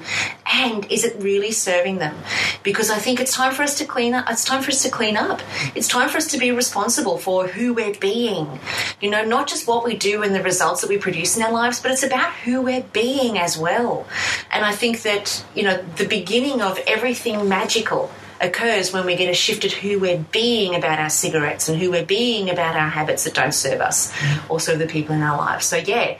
[0.52, 2.16] and is it really serving them?
[2.62, 4.30] Because I think it's time for us to clean up.
[4.30, 5.40] It's time for us to clean up.
[5.74, 8.58] It's time for us to be responsible for who we're being.
[9.00, 11.52] You know, not just what we do and the results that we produce in our
[11.52, 14.06] lives, but it's about who we're being as well.
[14.50, 19.28] And I think that you know, the beginning of everything magical occurs when we get
[19.28, 22.88] a shift at who we're being about our cigarettes and who we're being about our
[22.88, 24.10] habits that don't serve us
[24.58, 25.66] serve the people in our lives.
[25.66, 26.18] So, yeah,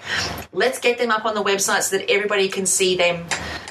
[0.53, 3.27] let's get them up on the website so that everybody can see them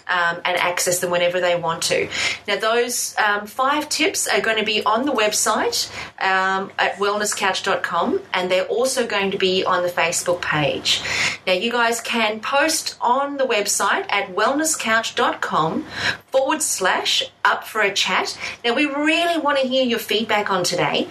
[0.10, 2.10] um, and access them whenever they want to.
[2.48, 5.90] Now, those um, five tips are going to be on the website
[6.22, 11.02] um, at wellnesscouch.com and they're also going to be on the Facebook page.
[11.46, 15.86] Now, you guys can post on the website at wellnesscouch.com
[16.28, 18.38] forward slash up for a chat.
[18.64, 21.08] Now, we really want to hear your feedback on today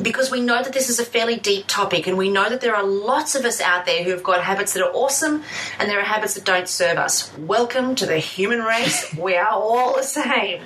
[0.00, 2.74] because we know that this is a fairly deep topic and we know that there
[2.76, 5.42] are lots of us out there who have got habits that are awesome
[5.78, 7.34] and there are habits that don't serve us.
[7.38, 9.14] Welcome to the human race.
[9.18, 10.62] we are all the same.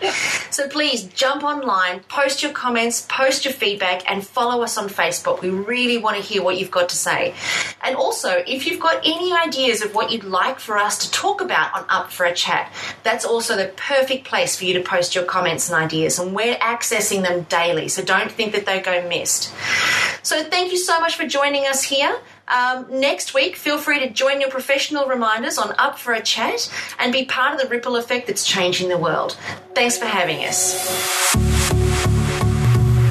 [0.51, 5.43] So please jump online, post your comments, post your feedback, and follow us on Facebook.
[5.43, 7.35] We really want to hear what you've got to say.
[7.83, 11.41] And also, if you've got any ideas of what you'd like for us to talk
[11.41, 12.73] about on Up for a Chat,
[13.05, 16.19] that's also the perfect place for you to post your comments and ideas.
[16.19, 20.79] And we're accessing them daily, so don't think that they go missing So thank you
[20.79, 22.19] so much for joining us here.
[22.49, 26.71] Um, next week, feel free to join your professional reminders on Up for a Chat
[26.99, 29.37] and be part of the ripple effect that's changing the world.
[29.75, 31.37] Thanks for having us.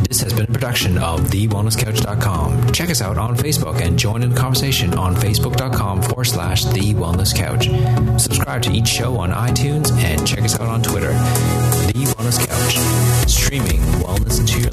[0.09, 2.71] This has been a production of TheWellnessCouch.com.
[2.71, 6.95] Check us out on Facebook and join in the conversation on Facebook.com forward slash The
[6.95, 7.69] Wellness Couch.
[8.19, 11.13] Subscribe to each show on iTunes and check us out on Twitter.
[11.13, 14.71] The Wellness Couch, streaming wellness into your